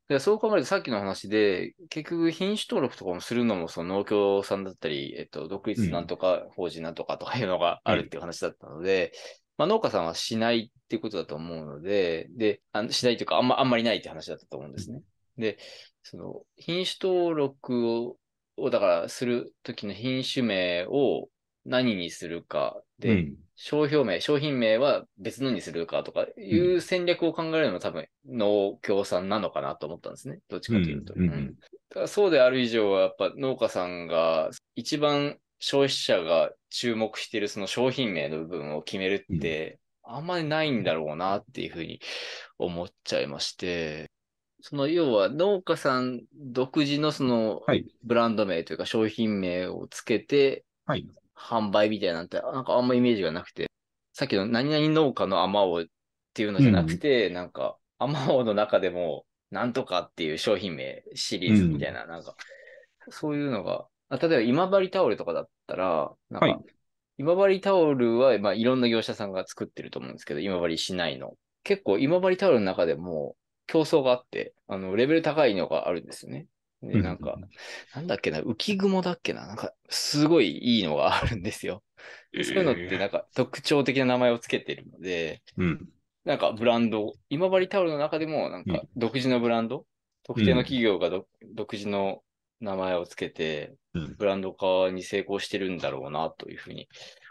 [0.09, 9.13] でそう考えるとさっきの話で、結局品種登録とかもするのも、その農協さんだったり、えっと、独立なんとか、法人なんとかとかいうのがあるっていう話だったので、
[9.57, 15.03] まあ農家さんはしないっていうことだと思うので、で、あのしないというか、あんま、あんまりないって話だったと思うんですね。
[15.39, 15.59] で、
[16.03, 18.17] その、品種登録を、
[18.57, 21.29] をだからするときの品種名を
[21.65, 23.35] 何にするかで、うん。
[23.57, 30.41] 商標名、商品名は別のにするかとかいう戦略を考えるのは多分農協さんなのかなと思ったんですね。
[30.49, 31.15] どっちかというと。
[31.17, 31.55] うん
[32.09, 42.01] そうである以上はやっぱ農家さんが一番消費者が注目しているその商品名の部分を決めるってあんまりないんだろうなっていうふうに
[42.59, 44.11] 思っちゃいまして、
[44.67, 47.85] その要は農家さん独自のそのはい。
[48.03, 51.07] ブランド名というか商品名をつけてはい。
[51.37, 53.71] 販売みたいなんて、なんかあんまイメージがなくて、
[54.15, 55.85] さっきの何々農家のアマオっ
[56.33, 62.35] ていうのじゃなくて、なんか、アマオの中でも、なんとかっていう商品名シリーズみたいな、なんか、
[63.11, 66.59] そういうのが、あ例えば今治タオルとかだったら、なんか、はい
[67.17, 71.37] 今治タオルは、まあ、いろんな業者さんが作ってると思うんですけど、今治市内の。
[71.63, 73.37] 結構今治タオルの中でも
[73.67, 76.47] 競争があって、あの、レベル高いのがあるんですよね。
[76.83, 77.39] で、なんか、
[77.95, 81.83] なんだっけな、浮雲だっけな、なんか、すごいいいのがあるんですよ。
[82.33, 85.89] そういうのってなんか特徴的な名前をつけてるので、うん。
[86.25, 89.87] なんかブランド、今治タオルの中でもなんか独自のブランド、
[90.25, 92.23] 特定の企業がど独自の
[92.61, 96.89] 名前をつけてうん、ブランド化に成功してるんだろうなというふうに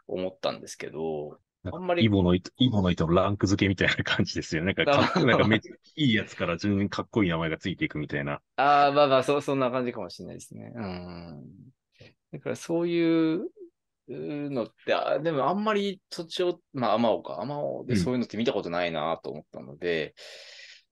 [0.07, 1.37] 思ったんですけど、
[1.71, 4.73] あんまりイボの糸、イボの糸のランク付けみたいな感じですよね。
[4.73, 8.41] なんかなんかめっちゃいいやつから順にかっこいい名前がついていくみたいな。
[8.57, 10.73] ああ、まあまあ、そ、そんな感じかもしれないですね。
[10.75, 11.43] うん。
[12.33, 13.49] だからそういう
[14.07, 20.15] のって、あでもあんまり土地を、まあ、アマオか、アマオでそういうのって見たことないなと思ったので、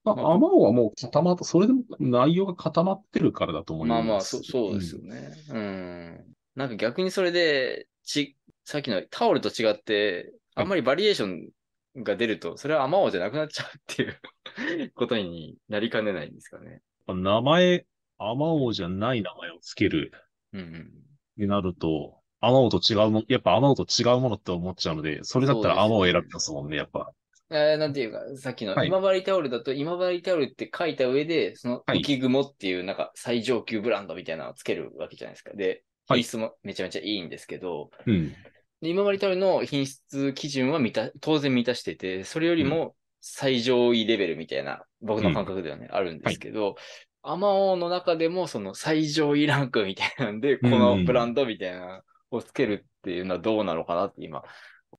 [0.03, 4.05] まあ、アマオはもう固まった、それでも内容が固まってるからだと思います。
[4.05, 5.31] まあまあ、そそうですよね。
[5.49, 6.25] うん。
[6.55, 16.81] なんか逆にそれで、ち、さっきのタオルと違って、あんまりバリエーションが出ると、それはアマオじゃなくなっちゃうっていう ことになりかねないんですかね。
[17.07, 17.23] うん。
[17.23, 17.85] 名前、
[18.17, 20.11] アマオじゃない名前をつける
[20.53, 20.91] うんうん。
[21.37, 27.11] になると、アマオと違うも、やっぱアマオと違うものって思っちゃうので、それだったらアマオを選びますもんね、やっぱ。
[27.51, 35.53] えーなんていうか、さっきのはい今治タオルだと、今治タオルって書いた上で、そのはい浮雲っていうなんか最上級ブランドみたいなのをつけるわけじゃないですか。
[35.53, 38.33] で、はい品質もめちゃめちゃいいんですけど、うん。
[38.81, 46.75] で今治タオルの品質基準は満た当然満たしてて、それよりも最上位レベルみたいな、僕の感覚ではね、あるんですけど、
[47.23, 54.43] アマオの中でもその最上位ランクみたいなんで、このブランドみたいなのをつけるっていうのはどうなのかなって今。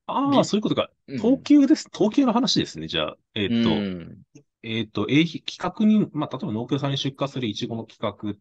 [0.07, 0.91] ああ、そういうことか。
[1.09, 1.91] うん等級です。
[1.91, 2.87] 等級の話ですね。
[2.87, 4.19] じゃあ、えーっと、うん
[4.63, 8.35] えっ、と、A 企画に、まあ、例えば農協さんに出荷するイチゴの企画っ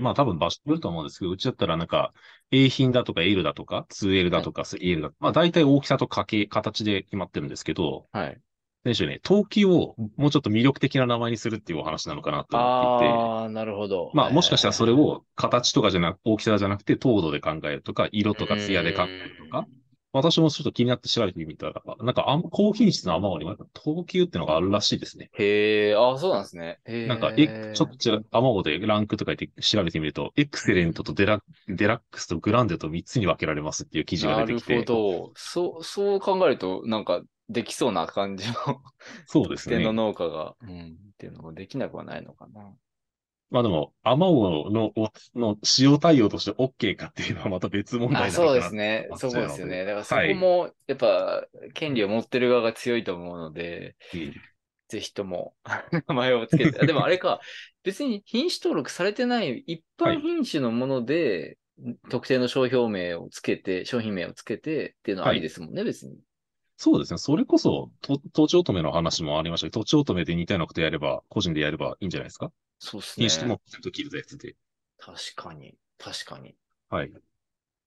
[0.00, 2.12] まあ、多分場所によると思うんですけど、うちだったらなんか、
[2.50, 8.40] A 品だとか L だとか、2L だとか 3L だとか、まあ、大体大きさと家計、形で決まってるんですけど、はい。
[8.84, 14.10] 選手ね、等級をもうちょっと魅力的な名前にするっていうお話なのかなと思っていて、ああ、なるほど。
[14.14, 19.66] まあ、もしかしたらそれを形とかじゃなく、大きさじゃなくて糖度で考えるとか、色とか艶で考えるとか、
[20.12, 25.30] 私もちょっと気になって調べてみたら、なんかあん高品質の甘おには等級ってのがあるらしいですね。
[25.34, 26.78] へえ、ああ、そうなんですね。
[26.86, 27.08] へえ。
[27.08, 34.78] なんか、え、ちょっと違う、アマオでランクとか言って調べてみると、エクセレントとデラデラックスとグランデと3つに分けられますっていう記事がなる出てきて。
[34.78, 35.32] ほど。
[35.36, 38.54] そう、そう考えると、なんか、できそうな感じの、
[39.26, 39.96] そうです点のね。
[39.96, 42.74] 農家が、うん、っていうのもできなくはないのかな。
[43.50, 49.08] まあでも、アマオのおの使用対応として OK かっていうのはまた別問題なあ、のかなそうですね。
[49.16, 49.84] そうのですよね。
[49.84, 54.34] だからそはいこも、やっぱ、権利を持ってる側が強いと思うので、うん
[54.88, 55.54] ぜひとも
[56.08, 56.80] 名前をつけて。
[56.80, 57.40] あでもあれか、
[57.84, 61.58] 別に品種登録されてない一般品種のもので、
[62.10, 66.18] 特定の商標名をつけて、商品名をつけてっていうのはありですもんね、別に。
[66.78, 67.18] そうですね。
[67.18, 72.52] それこそ、と、とちおとめの話もありましたけど、とちおとめで似たようなことやれば、個人でやればいいんじゃないですか？
[72.78, 73.58] そうですね品。
[73.70, 74.56] 種と切るやつで。
[74.98, 75.74] 確かに。
[75.98, 76.54] 確かに。
[76.90, 77.12] はい。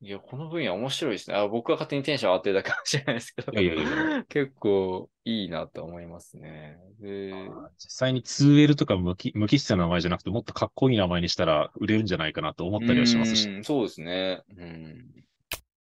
[0.04, 1.36] いや、この分野面白いですね。
[1.36, 3.52] あ僕は勝手にテンション上がってるだけかもしれないですけど。
[3.54, 3.86] いやいやい
[4.18, 6.80] や結構いいなと思いますね。
[7.00, 7.32] で、
[7.78, 13.48] 実際に 2L とか無機無機質な名前じゃなくて、もっとかっこいい名前にしたら売れるんじゃないかなと思ったりはしますし。
[13.48, 14.42] うんそうですね。
[14.58, 15.06] うん。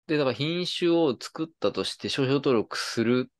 [0.05, 3.31] で、だから品種を作ったとして商標登録する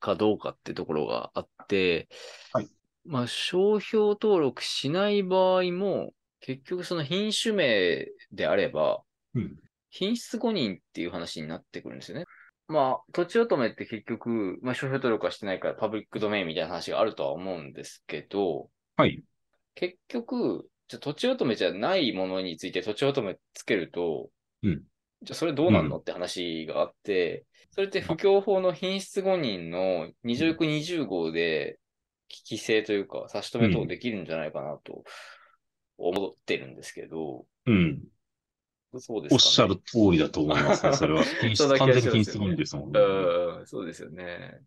[0.00, 2.08] かどうかってところがあって、
[2.52, 2.68] はい。
[3.08, 9.02] まあ、商標登録しない場合も、結局その品種名であれば、
[9.34, 9.56] うん。
[9.90, 12.26] 品質誤認っていう話になってくるんですよね。
[12.68, 19.24] まあ、土地乙女って結局、まあ、商標登録はしてないからパブリックドメインみたいな話があるとは思うんですけど、はい。
[19.74, 24.28] 結局、じゃあ土地乙女じゃないものについて土地乙女つけると、
[24.62, 24.82] うん
[25.22, 31.80] じゃあそれどうなんの、って話があって、それって不況法の品質誤認の20億20号で
[32.28, 35.04] 規制というか差し止め等できるんじゃないかなと
[35.96, 38.02] 思ってるんですけど、うん。
[38.98, 41.24] そうですか、ね、おっしゃる通りだと思いますね、それは。
[41.78, 43.00] 完全にですもんね。
[43.00, 44.60] うん、そうですよね。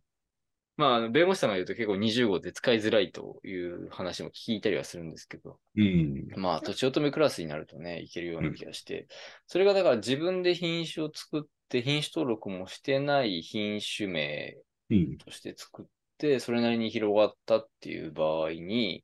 [0.77, 6.27] まあ弁護士さんが言うと結構20号で使いづらいという話も聞いたりはするんですけど、うん。
[6.35, 9.07] まあ、とちおとめクラスになるとね、いけるような気がして、
[9.47, 14.57] それがだから自分で品種を作って、品種登録もしてない品種名
[14.89, 15.17] うん。
[15.17, 15.91] として作って、
[16.39, 19.03] それなりに広がったっていう場合に、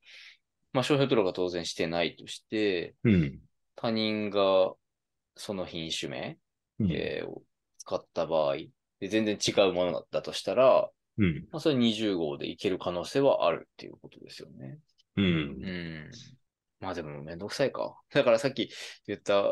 [0.73, 3.39] まあ、商標登録は当然してないとして、うん。
[3.75, 4.73] 他人が
[5.35, 6.37] その品種名、
[6.79, 6.91] うん。
[6.91, 7.43] えーを
[7.79, 8.55] 使った場合、
[8.99, 11.47] で全然違うものだったとしたら、うん。
[11.51, 14.79] まあ、それ20号でいける可能性はあるっていうことですよね。
[15.15, 15.21] う。
[15.21, 15.27] うん
[15.63, 16.11] ん。
[16.79, 17.99] まあでもめんどくさいか。
[18.13, 18.69] だからさっき
[19.07, 19.43] 言った、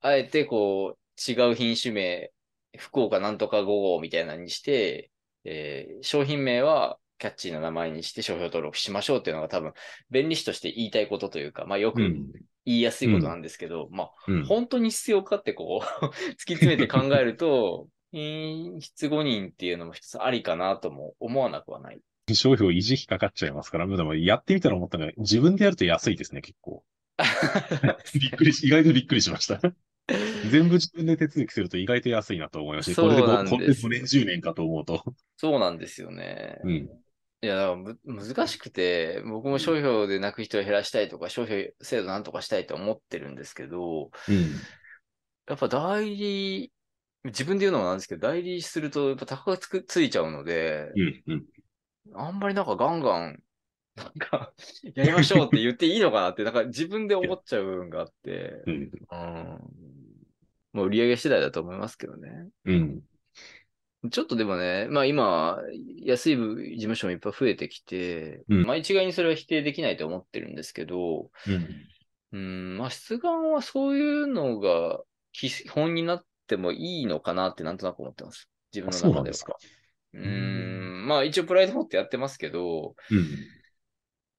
[0.00, 2.30] あえてこう、違う品種名、
[2.76, 5.10] 福岡なんとか5号みたいなのにして、
[5.44, 9.72] えー商品名はキャッチーな名前にして商標登録しましょうっていうのが多分、
[10.10, 12.26] 弁理士として言いたいことというか、まあよくうん。
[12.66, 14.44] 言いやすいことなんですけど、まあうん。
[14.46, 22.00] 本当に必要かってこう、 突き詰めて考えると、 品質誤認っていうのも一つありかなとも思わなくはない。
[22.32, 26.84] 商標維持費かかっちゃいますから、でもやってみたら思ったのが、自分でやると安いですね、結構。
[28.20, 29.60] びっくりし、意外とびっくりしました。
[30.50, 33.00] 全部自分で手続きすると意外と安いなと思いました。
[33.00, 35.02] これでこれでです5年、10年かと思うと。
[35.36, 36.58] そうなんですよね。
[36.64, 36.88] うん。
[37.42, 44.66] いや、だからむ難しくて、僕も商標で泣く人を減らしたいとか、商標制度なんとかしたいと思ってるんですけど、うん。
[45.46, 46.72] やっぱ代理、
[47.24, 51.22] 自分で言うのもなんですけど、代理するとやっぱ高がつくついちゃうので、うん。
[51.26, 51.44] うん。
[52.14, 53.42] ああんまりなんかガンガン、
[53.96, 54.52] なんか、
[54.94, 58.74] やりましょうって言っていいのかなって、なんか自分で思っちゃう部分があって、うん。
[58.74, 59.60] うん。
[60.72, 62.48] もう売り上げ次第だと思いますけどね。
[62.64, 63.00] うん。
[64.10, 65.58] ちょっとでもね、まあ今、
[66.02, 71.68] 安い部事務所もいっぱい増えてきて、うんまあ一概にそれは否定できないと思ってるんですけど、うん。
[72.32, 75.00] うん、まあ出願はそういうのが
[75.32, 78.50] 基本になってもいいのかなってなんとなく思ってます。
[78.74, 79.12] 自分の中では。
[79.12, 79.56] そうなんですか。
[80.14, 83.26] うーん、まあ一応プライド持ってやってますけど、うん。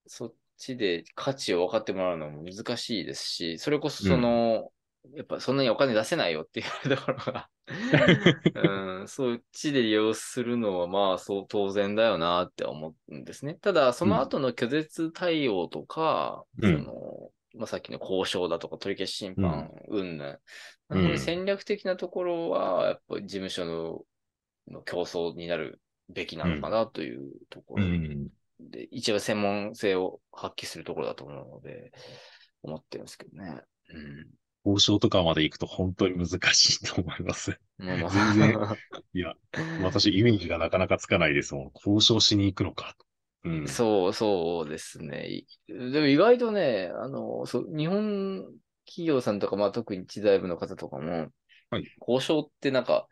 [0.07, 4.71] そっちで価値を分かってもらうのも難しいですし、それこそその、
[5.13, 7.49] やっぱそんなにお金出せないよっていうところが、
[8.99, 13.55] うん、そっちで利用するのはまあそう当然だよなって思うんですね。
[13.55, 20.27] ただ、その後の拒絶対応とか、うんそのまあ、さっきの交渉だとか取り消し審判、うんぬん。
[20.27, 20.39] うん
[20.87, 24.05] これ戦略的なところは、やっぱり事務所の
[24.67, 25.79] の競争になる
[26.09, 28.29] べきなのかなというとこうろん。
[28.69, 31.91] で、一応専門性を発揮するところだと思うので、
[32.63, 33.61] 思ってるんですけどね。
[34.65, 37.59] 交渉とかまで行くと本当に難しいと思います。
[37.79, 38.07] 全
[38.39, 38.57] 然
[39.13, 39.33] いや、
[39.83, 41.71] 私、イメージがなかなかつかないですもん。
[41.75, 42.95] 交渉しに行くのか。
[43.43, 43.67] うん。
[43.67, 45.27] そう、そうですね。
[45.27, 48.43] いでも意外とね、あの、そう、日本
[48.85, 51.27] 企業さんとか、まあ特に知財部の方とかも、
[51.69, 53.07] はい交渉ってなんか、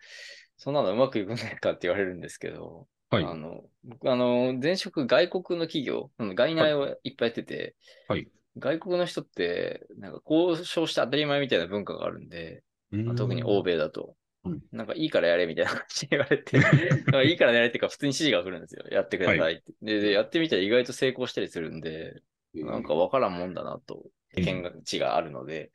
[0.57, 3.24] そんなのうまくいくんないかって言われるんですけど、はい。
[3.26, 7.76] あの、僕あの、前職外国の企業、外内をいっぱいやってて、
[8.07, 8.28] はい。
[8.57, 18.84] 外国の人って、なんか交渉して当たり前みたいな文化があるんで、まあ特に欧米だと、うんなんかいいからやれみたいな感じで言われて、 なんかいいからやれっていうか普通に指示が来るんですよ。
[18.91, 19.74] やってくださいって。
[19.82, 22.22] でで、やってみたら意外と成功したりするんで、
[22.55, 24.03] なんかわからんもんだなと、
[24.36, 25.72] 経験値があるので、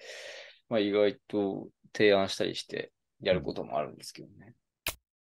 [0.69, 4.55] まあ意外と提案したりしてやることもあるんですけどね。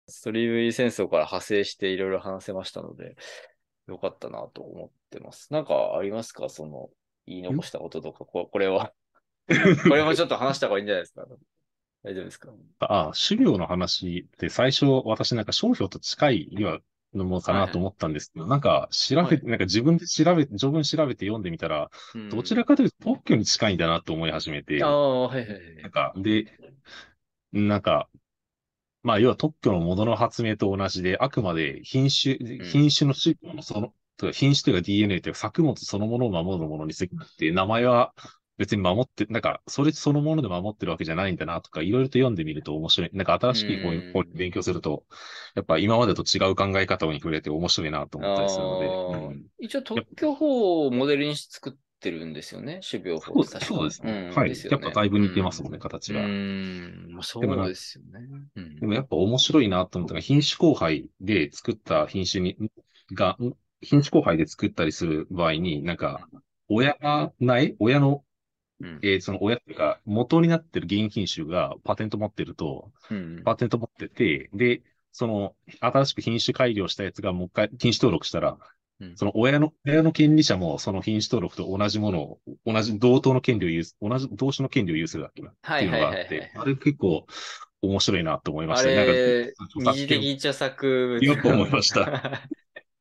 [0.09, 3.17] ストリームイ戦争から派生していろいろ話せましたので、
[3.87, 5.53] よかったなと思ってます。
[5.53, 6.49] なんかありますか？
[6.49, 6.91] その、
[7.27, 8.93] 言い残したこととか、ここれは。
[9.89, 11.27] これもちょっと話した方がいいんじゃないですか？
[12.03, 12.51] 大丈夫ですか？
[12.81, 16.81] あ、種苗の話って最初私なんか商標と近いには
[17.15, 19.41] のものかなと思ったんですけど、なんか調べ、はい。
[19.45, 22.29] なんか自分で調べ、序文調べて読んでみたら、うん。
[22.29, 25.83] どちらかというと特許に近いんだなと思い始めて、ああ、はいはいはい。
[25.83, 25.91] なん。
[25.91, 26.45] か、で、
[27.53, 28.09] なんか、
[29.09, 38.15] まあ、要は特許のものの発明と同じで、あくまで品種、品種の種類のその、とか品種というか DNA というか作物そのものを守るものに過ぎなくて、名前は
[38.59, 43.11] 別に守って、なんか、それそのもので守ってるわけじゃないんだなとか、いろいろと読んでみると面白い。
[43.13, 43.97] なんか新しい方うん。
[43.97, 45.05] に方に勉強すると、
[45.55, 49.47] やっぱ今までと違う考え方に触れて面白いなと思ったりするのでうん。
[49.59, 54.28] 一応特許法をモデルにして作ってるんですよね、種苗法そうですね。
[54.28, 54.51] んはい。
[54.70, 56.20] やっぱだいぶ似てますもんね、形が。
[56.20, 58.20] うーん、まあそでもなうですよね。
[58.57, 62.57] うんでもやっぱ面白いなと思ったのが、品種交配で作った品種に、
[63.12, 66.28] が、ん品種交配で作ったりする場合に、なんか、
[66.68, 68.24] 親が苗親の、
[68.80, 74.82] うんえーその親っていうか、元になってる原品種がパテント持ってると、うんパテント持ってて、で、
[75.12, 78.59] その、新しく品種改良したやつがもう一回品種登録したら、
[79.01, 87.26] うんその親の、親の権利者もその品種登録と同じものを、同じ同等の権利を有す、同じ、同種の権利を有するだけだっていうのがあっはいはいはいはい、てあれ結構
[87.82, 88.96] 面白いなと思いまあしたね。
[88.96, 91.24] なんかれ、著作権二次的著作物。
[91.24, 92.42] よく思いました。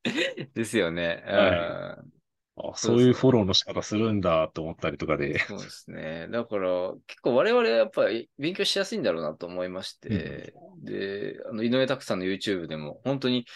[0.54, 1.22] ですよね。
[1.26, 2.18] はうん
[2.60, 5.38] あそういうフォローの仕方するんだと思ったりとかで。
[5.38, 6.26] そうですね。
[6.28, 13.46] だから、結構我々はやっぱり勉強しやすいんだろうなと思いまして、で、あの、井上拓さんの YouTube でも、本当に、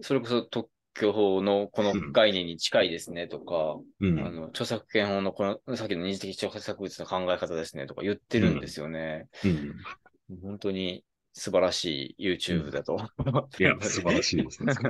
[0.00, 4.18] それこそ特許法のこの概念に近いですねとか、うん。
[4.18, 9.28] あの、著作権法のこの、さっきの二次的著作物の考え方ですねとか言ってるんですよね。
[9.44, 9.74] うん。
[10.42, 12.98] 本当に素晴らしい YouTube だと
[13.60, 14.72] いや素晴らしいですね。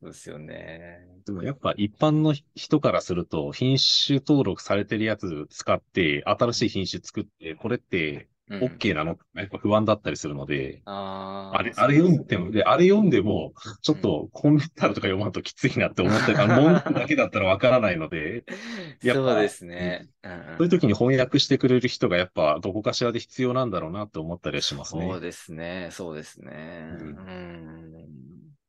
[0.00, 1.06] そうですよね。
[1.24, 9.18] でもやっぱ一般の人からすると、品種登録されてるやつ使って、新しい品種作って、これってうん OK なの？
[9.34, 18.44] やっぱ不安だったりするので、あーあれ、あれ読んでも、で、あれ読んでも、ちょっとコンピューターとか読まんときついなって思って、あの、文句だけだったらわからないので、
[19.02, 20.08] やっぱそうですね。
[20.22, 25.06] うんうんそういう時に翻訳してくれる人がやっぱどこかしらで必要なんだろうなって思ったりはしますね。
[25.06, 25.88] そうですね。
[25.92, 26.88] そうですね。
[26.98, 28.06] ううん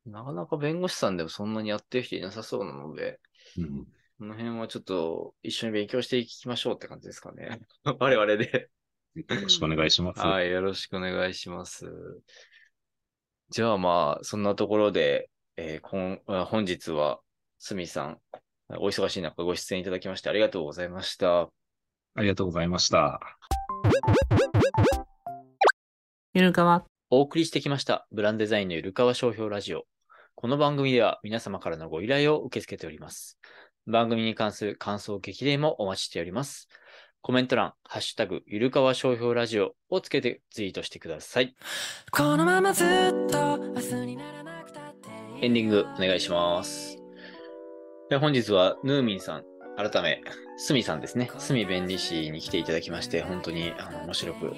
[0.05, 3.19] なかなか弁護士さんでもそんなにやってる人いなさそうなので、
[3.57, 3.85] うん
[4.19, 7.59] この辺はちょっと一緒に勉強していきましょうって感じですかね。
[7.99, 8.69] 我々で。
[9.17, 10.19] よろしくお願いします。
[10.19, 11.85] はい、よろしくお願いします。
[13.49, 17.19] じゃあまあ、そんなところで、えーこんあ本日は、
[17.57, 18.19] すみさん、
[18.77, 21.41] お忙しい中ご出演いただきましてありがとうございました。
[21.41, 21.49] あ
[22.17, 23.19] りがとうございました。
[26.33, 26.85] ゆるかわ。
[27.09, 29.85] お送りしてきました、ブランデザインのゆるかわ商標ラジオ。
[30.35, 33.39] この番組では皆様からのご依頼を受け付けております。
[33.87, 36.67] 番組に関する感想、激励もお待ちしております。
[37.27, 41.57] コメント欄、ハッシュタグ、ゆるかわ商標ラジオをつけてツイートしてください。
[42.09, 42.87] このままずっ
[43.29, 45.09] と明日にならなくたって
[45.41, 46.97] エンディングお願いします。
[48.09, 49.43] で本日はヌーミンさん、
[49.77, 50.23] 改め、
[50.57, 51.29] スミさんですね。
[51.37, 54.53] スミ弁理士に来ていただきまして、本当にあの面白く、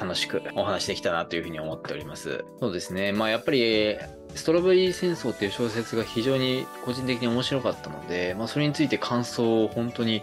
[0.00, 2.42] 楽しくお話できたなというふうに思っております。
[2.58, 3.12] そうですね。
[3.12, 3.98] まあやっぱり、
[4.34, 10.22] ストロベリー戦争っていう小説が非常に個人的に面白かったので、まあ、それについて感想を本当に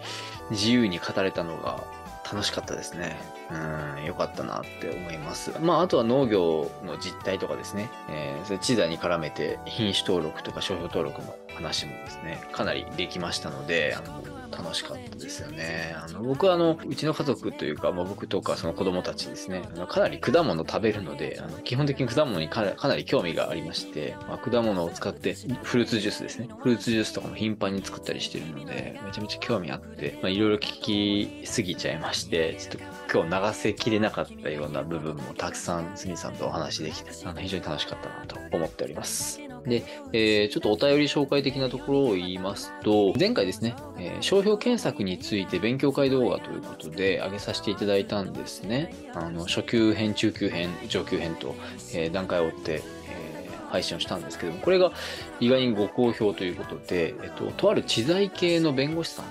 [0.50, 1.84] 自由に語れたのが
[2.32, 3.18] 楽しかったですね。
[3.52, 5.52] うん、よかったなって思います。
[5.60, 14.22] まあ、あとは農業の実態とかですね、えー、それ地座に絡めて品種登録とか商標登録の話もですね、かなりできましたので、あの
[14.52, 15.95] 楽しかったですよね。
[15.95, 32.80] あの僕はあの、うちの家族というか、まあ、僕とかその子供たちですね、かなり果物食べるので、あの基本的に果物にかなり興味がありまして、まあ、果物を使ってフルーツジュースですね、フルーツジュースとかも頻繁に作ったりしてるので、めちゃめちゃ興味あって、いろいろ聞きすぎちゃいまして、ちょっと
[33.28, 39.49] 今日流せきれなかったような部分もたくさん、すみさんとお話できて、あの非常に楽しかったなと思っております。
[39.66, 39.84] で、
[40.14, 48.93] えーちょっとお便り紹介的なところを言いますと、前回ですね、えー商標検索について勉強会動画ということで上げさせていただいたんですね。
[49.14, 51.55] あの初級編、中級編、上級編と、
[51.93, 54.91] えー段階を追って、え配信をしたんですけども、これが
[55.39, 59.26] 意外にご好評ということで、えっと、とある知財系の弁護士さん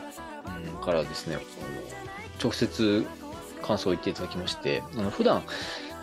[0.84, 1.38] からですね、
[2.42, 3.04] 直接
[3.62, 5.42] 感想を言っていただきまして、あの普段、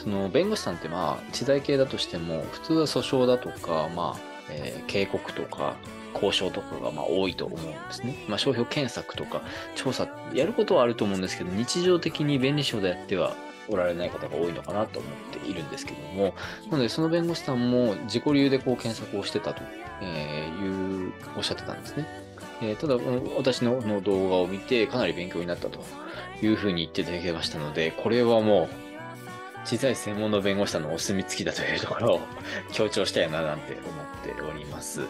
[0.06, 5.76] その弁護士さんってまあ、知財系だとしても、普通は訴訟だとか、まあ、えー警告とか、
[6.14, 8.16] 交渉とかがまあ多いと思うんですね。
[8.30, 9.42] まあ、商標検索とか
[9.76, 13.36] 調査、やることはあると思うんですけど、日常的に便利商でやっては
[13.68, 16.34] おられない方が多いのかなと思っているんですけども、
[16.72, 19.64] なのでその弁護士さんも自己流でこう検索をしてたと
[20.04, 22.06] いう、おっしゃってたんですね。
[22.62, 22.96] えーただ、
[23.38, 25.84] 私のの動画を見てかなり勉強になったと
[26.42, 28.85] いうふうに言っていただけましたので、これはもう、
[29.66, 32.22] 小さい専門の弁護士さんのお墨付きだというところを
[32.72, 35.02] 強調したいななんて思っております。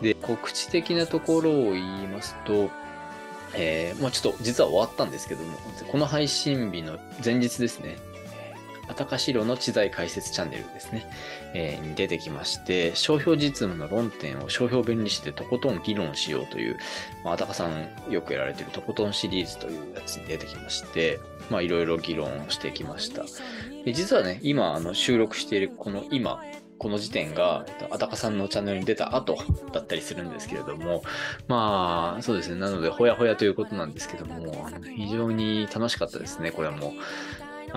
[0.00, 2.70] で、告知的なところを言いますと、
[3.54, 5.56] えー、まあちょっと実は終わったんですけども、
[5.90, 7.98] この配信日の前日ですね、
[8.88, 11.06] あたかしろの知財解説チャンネルですね、
[11.54, 16.78] えーに出てきまして、商標実務の論点を商標弁理士でとことん議論しようという、
[17.24, 21.18] まあ、あたかさんよくやられているとことんシリーズというやつに出てきまして、
[21.50, 23.24] まあいろいろ議論をしてきました。
[23.84, 26.42] で実はね、今あの収録しているこの今、
[26.78, 29.38] この時点が、あたかさんのチャンネルに出た後
[29.72, 31.02] だったりするんですけれども、
[31.48, 32.56] まあ、そうですね。
[32.60, 36.92] なので、ほやほやということなんですけども、非常に楽しかったですね、これはもう。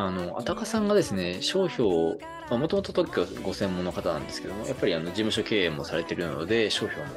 [0.08, 7.10] あの、あたかさんがですね、商標、もともと特許ご専門の方なんですけども、やっぱりあの事務所経営もされてるので、商標も、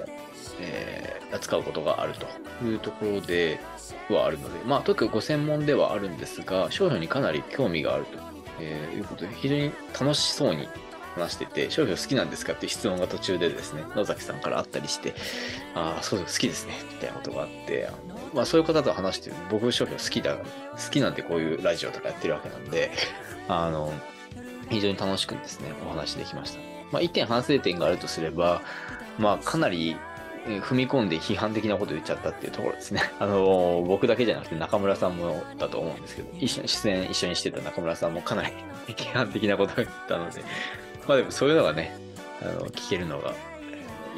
[0.61, 2.27] えー扱うことがあると
[2.65, 3.59] いうところで
[4.11, 8.19] はあるので、まあ、特許ご専門ではあるんですが、商標にかなり興味があると、
[8.61, 10.69] えーいうことで、非常に楽しそうに
[11.15, 15.15] 話してて、商標好きなんですかって質問が途中でですね、野崎さんからあったりして、
[15.75, 17.93] ああ、そうです、好きですね、みたいなことがあって、あ
[18.35, 20.45] まあそういう方と話して、僕商標好きだ、好
[20.91, 22.91] きなんてこういうラジオとかやってるわけなんで、
[23.49, 23.93] あの、
[24.71, 26.59] 非常に楽しくですね、お話できました。
[26.91, 28.63] まあ一点反省点があるとすれば、
[29.19, 29.97] まあかなり、
[30.45, 33.03] 踏み込んで批判的なこと言っちゃったっていうところですね。
[33.21, 38.53] あの僕だけじゃなくて中村さんもだと思うんですけど、一緒に出演一緒にしてた中村さんもかなり
[38.95, 40.43] 批判的なことを言ったので、
[41.07, 41.97] まあでもそういうのがね、
[42.41, 43.33] あの聞けるのが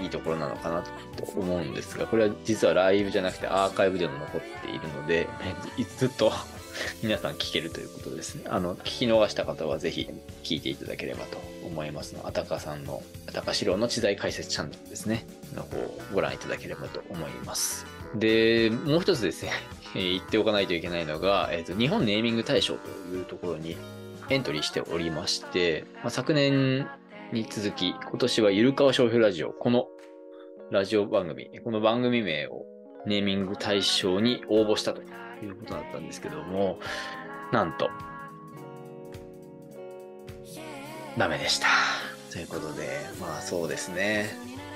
[0.00, 5.28] いいところなのかなと思うんですが、これは実はライブじゃなくてアーカイブでも残っているので、
[5.76, 6.32] い ずっと
[7.02, 8.44] 皆さん聞けるということですね。
[8.48, 10.08] あの、聞き逃した方はぜひ
[10.42, 12.26] 聞いていただければと思いますの。
[12.26, 15.26] あたかさんの、あたかしろうの知財解説チャンネルですね。
[15.54, 17.86] の方をご覧いただければと思います。
[18.14, 19.52] で、もう一つですね、
[19.94, 23.76] 言っておかないといけないのが、えっ、と、日本ネーミング大賞というところに
[24.30, 26.88] エントリーしておりまして、まあ、昨年
[27.32, 29.86] に続き、今年はゆるかわ商標ラジオ、この
[30.70, 32.64] ラジオ番組、この番組名を
[33.06, 35.04] ネーミング大賞に応募したとい
[35.48, 36.78] うことだったんですけども、
[37.52, 37.90] なんと、
[41.18, 41.68] ダメでした。
[42.32, 42.88] ということで、
[43.20, 44.26] まあそうですね。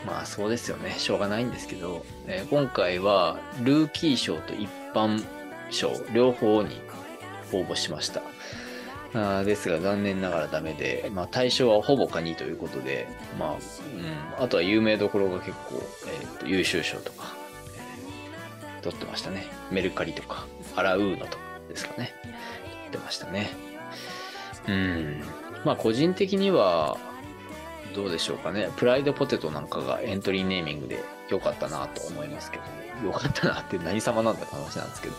[0.07, 0.95] まあそうですよね。
[0.99, 5.25] しょうがないんですけど、えー今回はルーキー賞と一般
[5.71, 6.81] 賞両方に
[7.53, 8.23] 応募しました。
[9.15, 17.35] あですが残念ながらダメで、まあ対象はほぼカニということで、まあ、うん、あとは有名どころが結構、えーと優秀賞とか、
[17.75, 19.47] えー取ってましたね。
[19.71, 20.47] メルカリとか、
[20.77, 22.15] アラウーノとかですかね。
[22.23, 22.35] 取
[22.89, 23.51] ってましたね。
[24.69, 25.23] うん。
[25.65, 26.97] まあ個人的には、
[27.95, 28.71] どうでしょうかね。
[28.77, 32.63] プライドポテトなんかがエントリーネーミングで良かったなと思いますけど、
[33.07, 35.15] 良かったなって何様なんだって話なんですけど。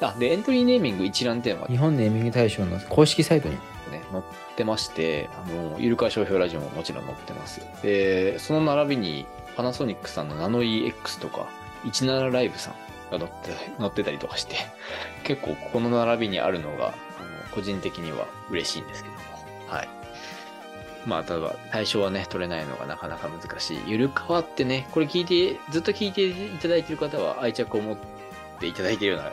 [0.00, 3.54] あ、で、エントリーネーミング一覧テーマ、日本ネーミング大賞の公式サイトに
[3.90, 4.22] ね、載っ
[4.56, 7.60] てまして、あの、ゆるかわ商標ラジオももちろん載ってます。
[7.82, 9.26] で、その並びに、
[9.56, 11.48] パナソニックさんのナノ EX とか、
[11.84, 12.74] 17ライブさん
[13.10, 14.56] が載って、載ってたりとかして、
[15.24, 16.94] 結構この並びにあるのが、あの
[17.52, 19.20] 個人的には嬉しいんですけども。
[19.68, 19.88] はい。
[21.06, 23.80] まあ、例えば対象はね、取れないのがなかなか難しい。
[23.86, 27.96] ゆるかわってね、これ聞いて、ずっと聞いていただいている方は愛着を持っ
[28.58, 29.32] ていただいているような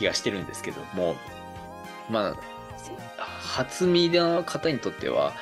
[0.00, 1.14] 気がしてるんですけども、
[2.08, 2.36] まあ、
[3.20, 5.34] 初見の方にとっては、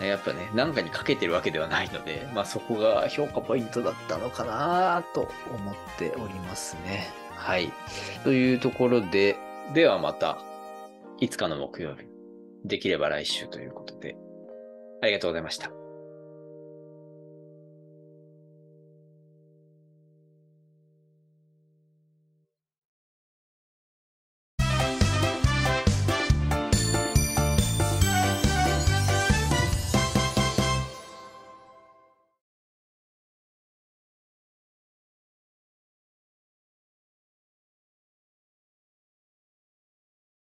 [0.00, 7.08] やっぱね、何かにかけてるわけではないので、まあそこが評価ポイントだったのかなと思っておりますね。
[7.30, 7.72] はい。
[8.22, 9.36] というところで、
[9.72, 10.38] ではまた、
[11.20, 12.06] いつかの木曜日、
[12.64, 14.16] できれば来週ということで、
[15.02, 15.83] ありがとうございました。